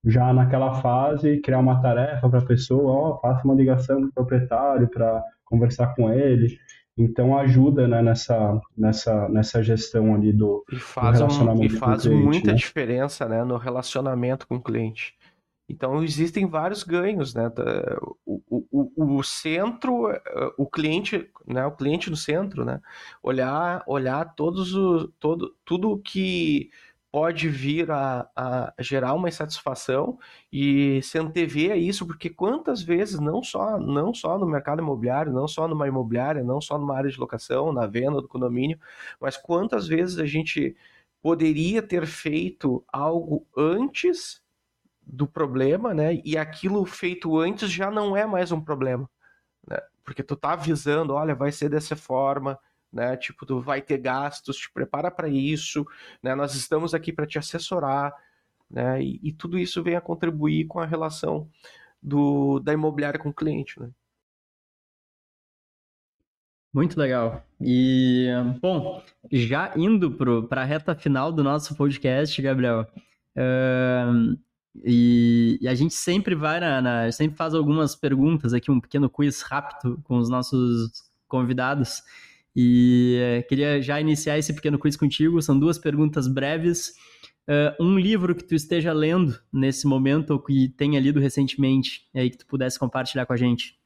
[0.05, 4.13] já naquela fase, criar uma tarefa para a pessoa, ó, faça uma ligação para o
[4.13, 6.57] proprietário para conversar com ele.
[6.97, 11.79] Então ajuda né, nessa, nessa, nessa gestão ali do, e faz do relacionamento um, E
[11.79, 12.57] faz cliente, muita né?
[12.57, 15.15] diferença né, no relacionamento com o cliente.
[15.69, 17.51] Então existem vários ganhos, né?
[18.25, 20.07] O, o, o centro,
[20.57, 21.65] o cliente, né?
[21.65, 22.79] O cliente no centro, né?
[23.21, 26.69] Olhar, olhar todos o, todo, tudo que
[27.11, 30.19] pode vir a, a, gerar uma insatisfação
[30.51, 35.31] e se antever a isso, porque quantas vezes, não só, não só no mercado imobiliário,
[35.31, 38.79] não só numa imobiliária, não só numa área de locação, na venda do condomínio,
[39.19, 40.75] mas quantas vezes a gente
[41.21, 44.41] poderia ter feito algo antes
[45.01, 46.21] do problema, né?
[46.25, 49.09] E aquilo feito antes já não é mais um problema,
[49.67, 49.79] né?
[50.03, 52.59] Porque tu tá avisando, olha, vai ser dessa forma,
[52.91, 53.17] né?
[53.17, 55.85] Tipo, tu vai ter gastos, te prepara para isso,
[56.21, 56.35] né?
[56.35, 58.13] Nós estamos aqui para te assessorar,
[58.69, 59.01] né?
[59.01, 61.49] E, e, tudo isso vem a contribuir com a relação
[62.01, 63.89] do, da imobiliária com o cliente, né?
[66.73, 67.43] Muito legal.
[67.59, 68.27] E,
[68.61, 70.11] bom, já indo
[70.47, 72.85] para a reta final do nosso podcast, Gabriel,
[73.35, 74.37] uh,
[74.83, 79.09] e, e, a gente sempre vai na, na, sempre faz algumas perguntas aqui, um pequeno
[79.09, 82.03] quiz rápido com os nossos convidados.
[82.59, 85.39] E é, queria já iniciar esse pequeno quiz contigo.
[85.43, 86.89] São duas perguntas breves.
[87.47, 92.31] Uh, um livro que tu esteja lendo nesse momento ou que tenha lido recentemente, aí
[92.31, 93.77] que tu pudesse compartilhar com a gente.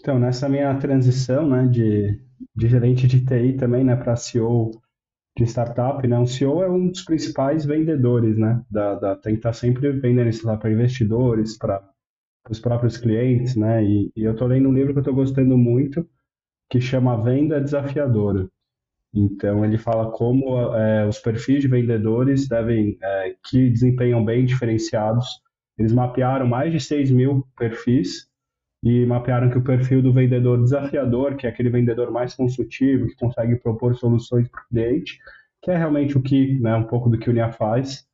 [0.00, 2.22] Então, nessa minha transição né, de,
[2.54, 4.70] de gerente de TI também né, para CEO
[5.36, 9.40] de startup, né, um CEO é um dos principais vendedores, né, da, da tem que
[9.40, 11.82] estar sempre vendendo isso lá para investidores, para
[12.48, 15.58] os próprios clientes, né, e, e eu estou lendo um livro que eu estou gostando
[15.58, 16.08] muito,
[16.68, 18.48] que chama Venda Desafiadora.
[19.12, 25.26] Então, ele fala como é, os perfis de vendedores devem, é, que desempenham bem diferenciados.
[25.78, 28.28] Eles mapearam mais de 6 mil perfis
[28.82, 33.16] e mapearam que o perfil do vendedor desafiador, que é aquele vendedor mais consultivo, que
[33.16, 35.18] consegue propor soluções para o cliente,
[35.62, 38.06] que é realmente o que, né, um pouco do que o Unia faz,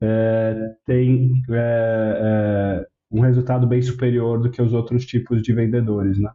[0.00, 6.18] é, tem é, é, um resultado bem superior do que os outros tipos de vendedores,
[6.18, 6.30] né?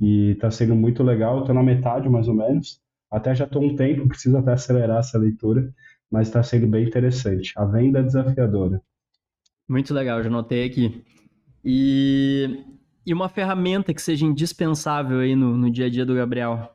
[0.00, 1.40] E está sendo muito legal.
[1.40, 2.80] Estou na metade, mais ou menos.
[3.10, 5.72] Até já estou um tempo, preciso até acelerar essa leitura,
[6.10, 7.52] mas está sendo bem interessante.
[7.56, 8.82] A venda é desafiadora.
[9.68, 11.04] Muito legal, já notei aqui.
[11.64, 12.64] E,
[13.04, 16.70] e uma ferramenta que seja indispensável aí no, no dia a dia do Gabriel?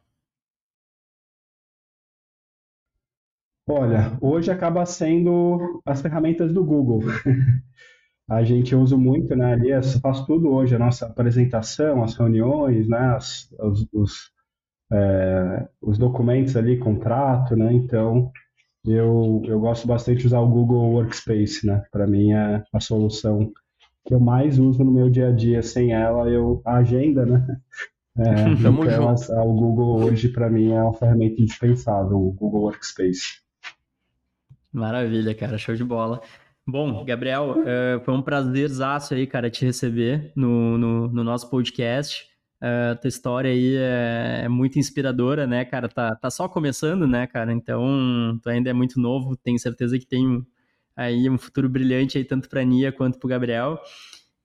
[3.70, 7.02] Olha, hoje acaba sendo as ferramentas do Google.
[8.32, 9.70] a gente usa muito, né, ali,
[10.02, 14.32] faz tudo hoje, a nossa apresentação, as reuniões, né, as, os, os,
[14.90, 18.32] é, os, documentos ali, contrato, né, então
[18.86, 23.52] eu, eu gosto bastante de usar o Google Workspace, né, para mim é a solução
[24.08, 27.46] que eu mais uso no meu dia a dia, sem ela eu, a agenda, né,
[28.18, 29.10] é, então.
[29.10, 33.42] A, o Google hoje para mim é uma ferramenta indispensável, o Google Workspace.
[34.72, 36.22] Maravilha, cara, show de bola.
[36.68, 42.30] Bom, Gabriel, uh, foi um prazerzaço aí, cara, te receber no, no, no nosso podcast.
[42.62, 45.90] Uh, tua história aí é, é, muito inspiradora, né, cara?
[45.90, 47.52] Tá, tá só começando, né, cara?
[47.52, 50.46] Então, tu ainda é muito novo, tenho certeza que tem
[50.96, 53.82] aí um futuro brilhante aí, tanto pra Nia quanto pro Gabriel.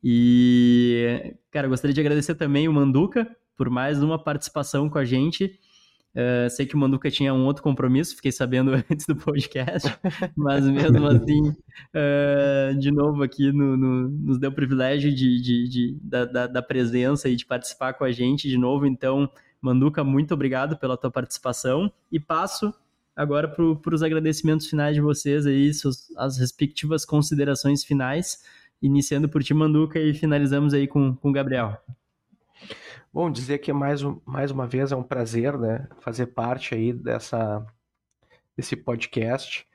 [0.02, 5.60] E, cara, gostaria de agradecer também o Manduca por mais uma participação com a gente.
[6.16, 9.94] Uh, sei que o Manduca tinha um outro compromisso, fiquei sabendo antes do podcast,
[10.34, 15.68] mas mesmo assim, uh, de novo aqui no, no, nos deu o privilégio de, de,
[15.68, 18.86] de da, da, da, presença e de participar com a gente de novo.
[18.86, 22.72] Então, Manduca, muito obrigado pela tua participação e passo
[23.14, 28.42] agora para os agradecimentos finais de vocês aí, suas, as respectivas considerações finais,
[28.80, 31.78] iniciando por ti, Manduca, e finalizamos aí com o Gabriel.
[33.16, 37.66] Bom, dizer que mais, mais uma vez é um prazer, né, fazer parte aí dessa,
[38.54, 39.66] desse podcast.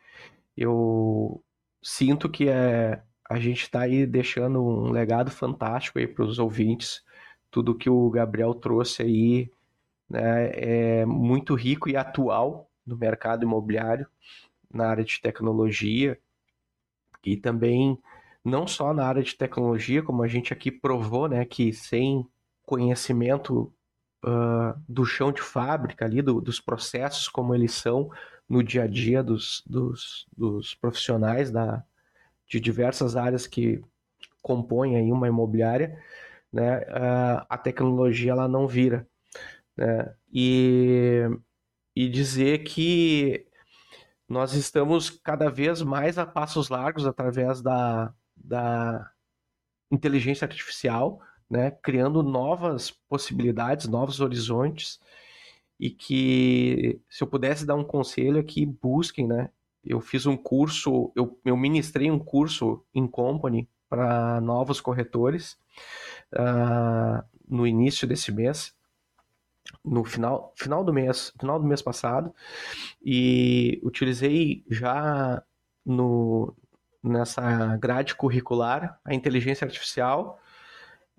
[0.55, 1.43] Eu
[1.81, 7.03] sinto que é, a gente está aí deixando um legado fantástico aí para os ouvintes.
[7.49, 9.51] Tudo que o Gabriel trouxe aí
[10.07, 10.51] né,
[11.01, 14.05] é muito rico e atual no mercado imobiliário,
[14.71, 16.15] na área de tecnologia
[17.25, 17.97] e também
[18.45, 22.23] não só na área de tecnologia, como a gente aqui provou, né, que sem
[22.71, 23.73] conhecimento
[24.23, 28.09] uh, do chão de fábrica ali, do, dos processos como eles são
[28.47, 31.83] no dia a dia dos, dos, dos profissionais da,
[32.47, 33.83] de diversas áreas que
[34.41, 36.01] compõem aí uma imobiliária,
[36.51, 39.05] né, uh, a tecnologia ela não vira.
[39.75, 40.15] Né?
[40.33, 41.23] E,
[41.93, 43.45] e dizer que
[44.29, 49.11] nós estamos cada vez mais a passos largos através da, da
[49.91, 55.01] inteligência artificial, né, criando novas possibilidades, novos horizontes,
[55.77, 59.49] e que se eu pudesse dar um conselho aqui, busquem, né?
[59.83, 65.57] Eu fiz um curso, eu, eu ministrei um curso em company para novos corretores
[66.33, 68.73] uh, no início desse mês,
[69.83, 72.33] no final, final do mês, final do mês passado,
[73.03, 75.43] e utilizei já
[75.85, 76.55] no,
[77.03, 80.39] nessa grade curricular a inteligência artificial.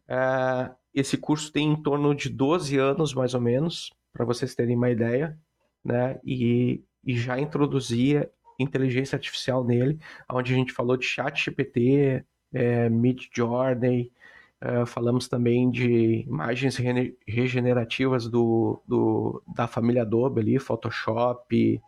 [0.08, 4.76] Uh, esse curso tem em torno de 12 anos, mais ou menos, para vocês terem
[4.76, 5.38] uma ideia,
[5.84, 6.20] né?
[6.24, 9.98] E, e já introduzia inteligência artificial nele,
[10.30, 14.12] onde a gente falou de chat GPT, é, Mid Journey,
[14.60, 21.80] é, falamos também de imagens re regenerativas do, do, da família Adobe ali, Photoshop,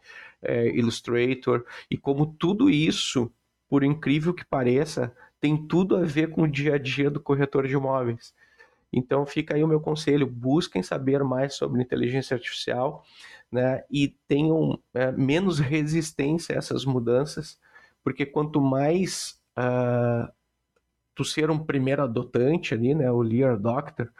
[0.43, 3.31] é, Illustrator, e como tudo isso,
[3.69, 7.69] por incrível que pareça, tem tudo a ver com o dia a dia do corretor
[7.69, 8.35] de imóveis.
[8.91, 13.05] Então fica aí o meu conselho, busquem saber mais sobre inteligência artificial,
[13.53, 17.61] né, e tenham é, menos resistência a essas mudanças,
[18.03, 20.33] porque quanto mais uh,
[21.15, 24.11] tu ser um primeiro adotante ali, né, o Lear Doctor,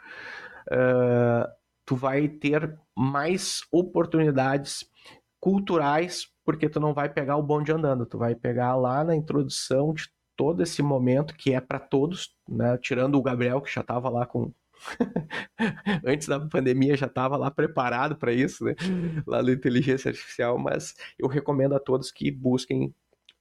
[0.69, 1.51] uh,
[1.87, 4.87] tu vai ter mais oportunidades
[5.41, 9.95] culturais, porque tu não vai pegar o bonde andando, tu vai pegar lá na introdução
[9.95, 14.09] de todo esse momento que é para todos, né, tirando o Gabriel que já estava
[14.09, 14.53] lá com
[16.05, 18.75] antes da pandemia já estava lá preparado para isso, né?
[19.27, 22.95] Lá no inteligência artificial, mas eu recomendo a todos que busquem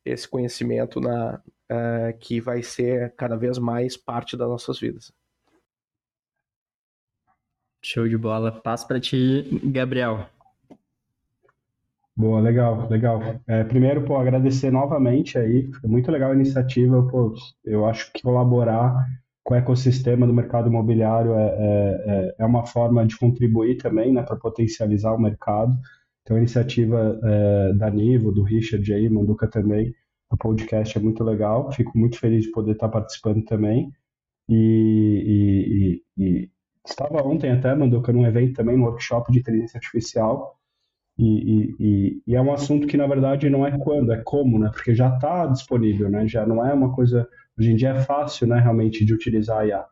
[0.05, 1.41] esse conhecimento na
[1.71, 5.11] uh, que vai ser cada vez mais parte das nossas vidas.
[7.81, 8.51] Show de bola.
[8.51, 10.29] Passo para ti, Gabriel.
[12.15, 13.19] Boa, legal, legal.
[13.47, 17.33] É, primeiro, pô, agradecer novamente aí, foi muito legal a iniciativa, pô,
[17.65, 19.03] eu acho que colaborar
[19.43, 24.13] com o ecossistema do mercado imobiliário é, é, é, é uma forma de contribuir também,
[24.13, 25.75] né, para potencializar o mercado.
[26.21, 29.93] Então, a iniciativa é, da Nivo, do Richard aí, Manduca também,
[30.31, 31.71] o podcast é muito legal.
[31.73, 33.91] Fico muito feliz de poder estar participando também.
[34.49, 36.49] E, e, e
[36.87, 40.57] estava ontem até, Manduca, num evento também, no workshop de inteligência artificial.
[41.17, 44.69] E, e, e, é um assunto que, na verdade, não é quando, é como, né?
[44.73, 46.27] Porque já está disponível, né?
[46.27, 47.27] Já não é uma coisa...
[47.57, 49.85] Hoje em dia é fácil, né, realmente, de utilizar a IA.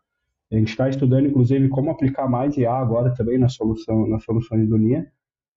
[0.51, 4.67] A gente está estudando, inclusive, como aplicar mais IA agora também na solução, nas soluções
[4.67, 4.77] do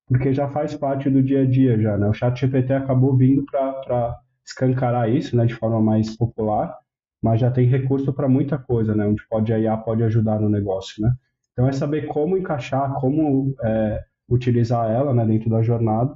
[0.07, 2.09] porque já faz parte do dia a dia já, né?
[2.09, 6.77] O chat GPT acabou vindo para escancarar isso, né, de forma mais popular,
[7.23, 10.51] mas já tem recurso para muita coisa, né, onde pode a IA pode ajudar no
[10.51, 11.11] negócio, né.
[11.53, 14.05] Então é saber como encaixar, como é,
[14.35, 16.15] utilizar ela, né, dentro da jornada.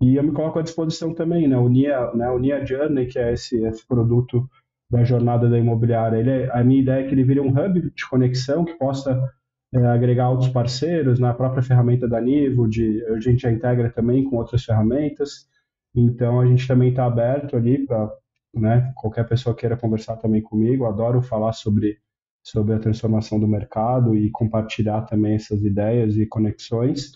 [0.00, 3.18] E eu me coloco à disposição também, né, o Nia, né, o Nia Journey, que
[3.18, 4.48] é esse, esse produto
[4.90, 7.92] da jornada da imobiliária, ele é, a minha ideia é que ele vire um hub
[7.94, 9.20] de conexão que possa
[9.74, 14.24] é, agregar outros parceiros na própria ferramenta da Nivo, de, a gente já integra também
[14.24, 15.46] com outras ferramentas,
[15.94, 18.10] então a gente também está aberto ali para
[18.54, 20.86] né, qualquer pessoa queira conversar também comigo.
[20.86, 21.98] Adoro falar sobre,
[22.50, 27.12] sobre a transformação do mercado e compartilhar também essas ideias e conexões.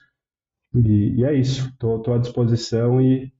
[0.74, 3.32] E, e é isso, estou à disposição e,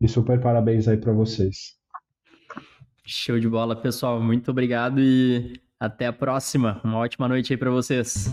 [0.00, 1.76] e super parabéns aí para vocês.
[3.04, 4.20] Show de bola, pessoal.
[4.20, 6.80] Muito obrigado e até a próxima.
[6.84, 8.30] Uma ótima noite aí para vocês.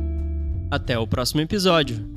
[0.70, 2.16] Até o próximo episódio!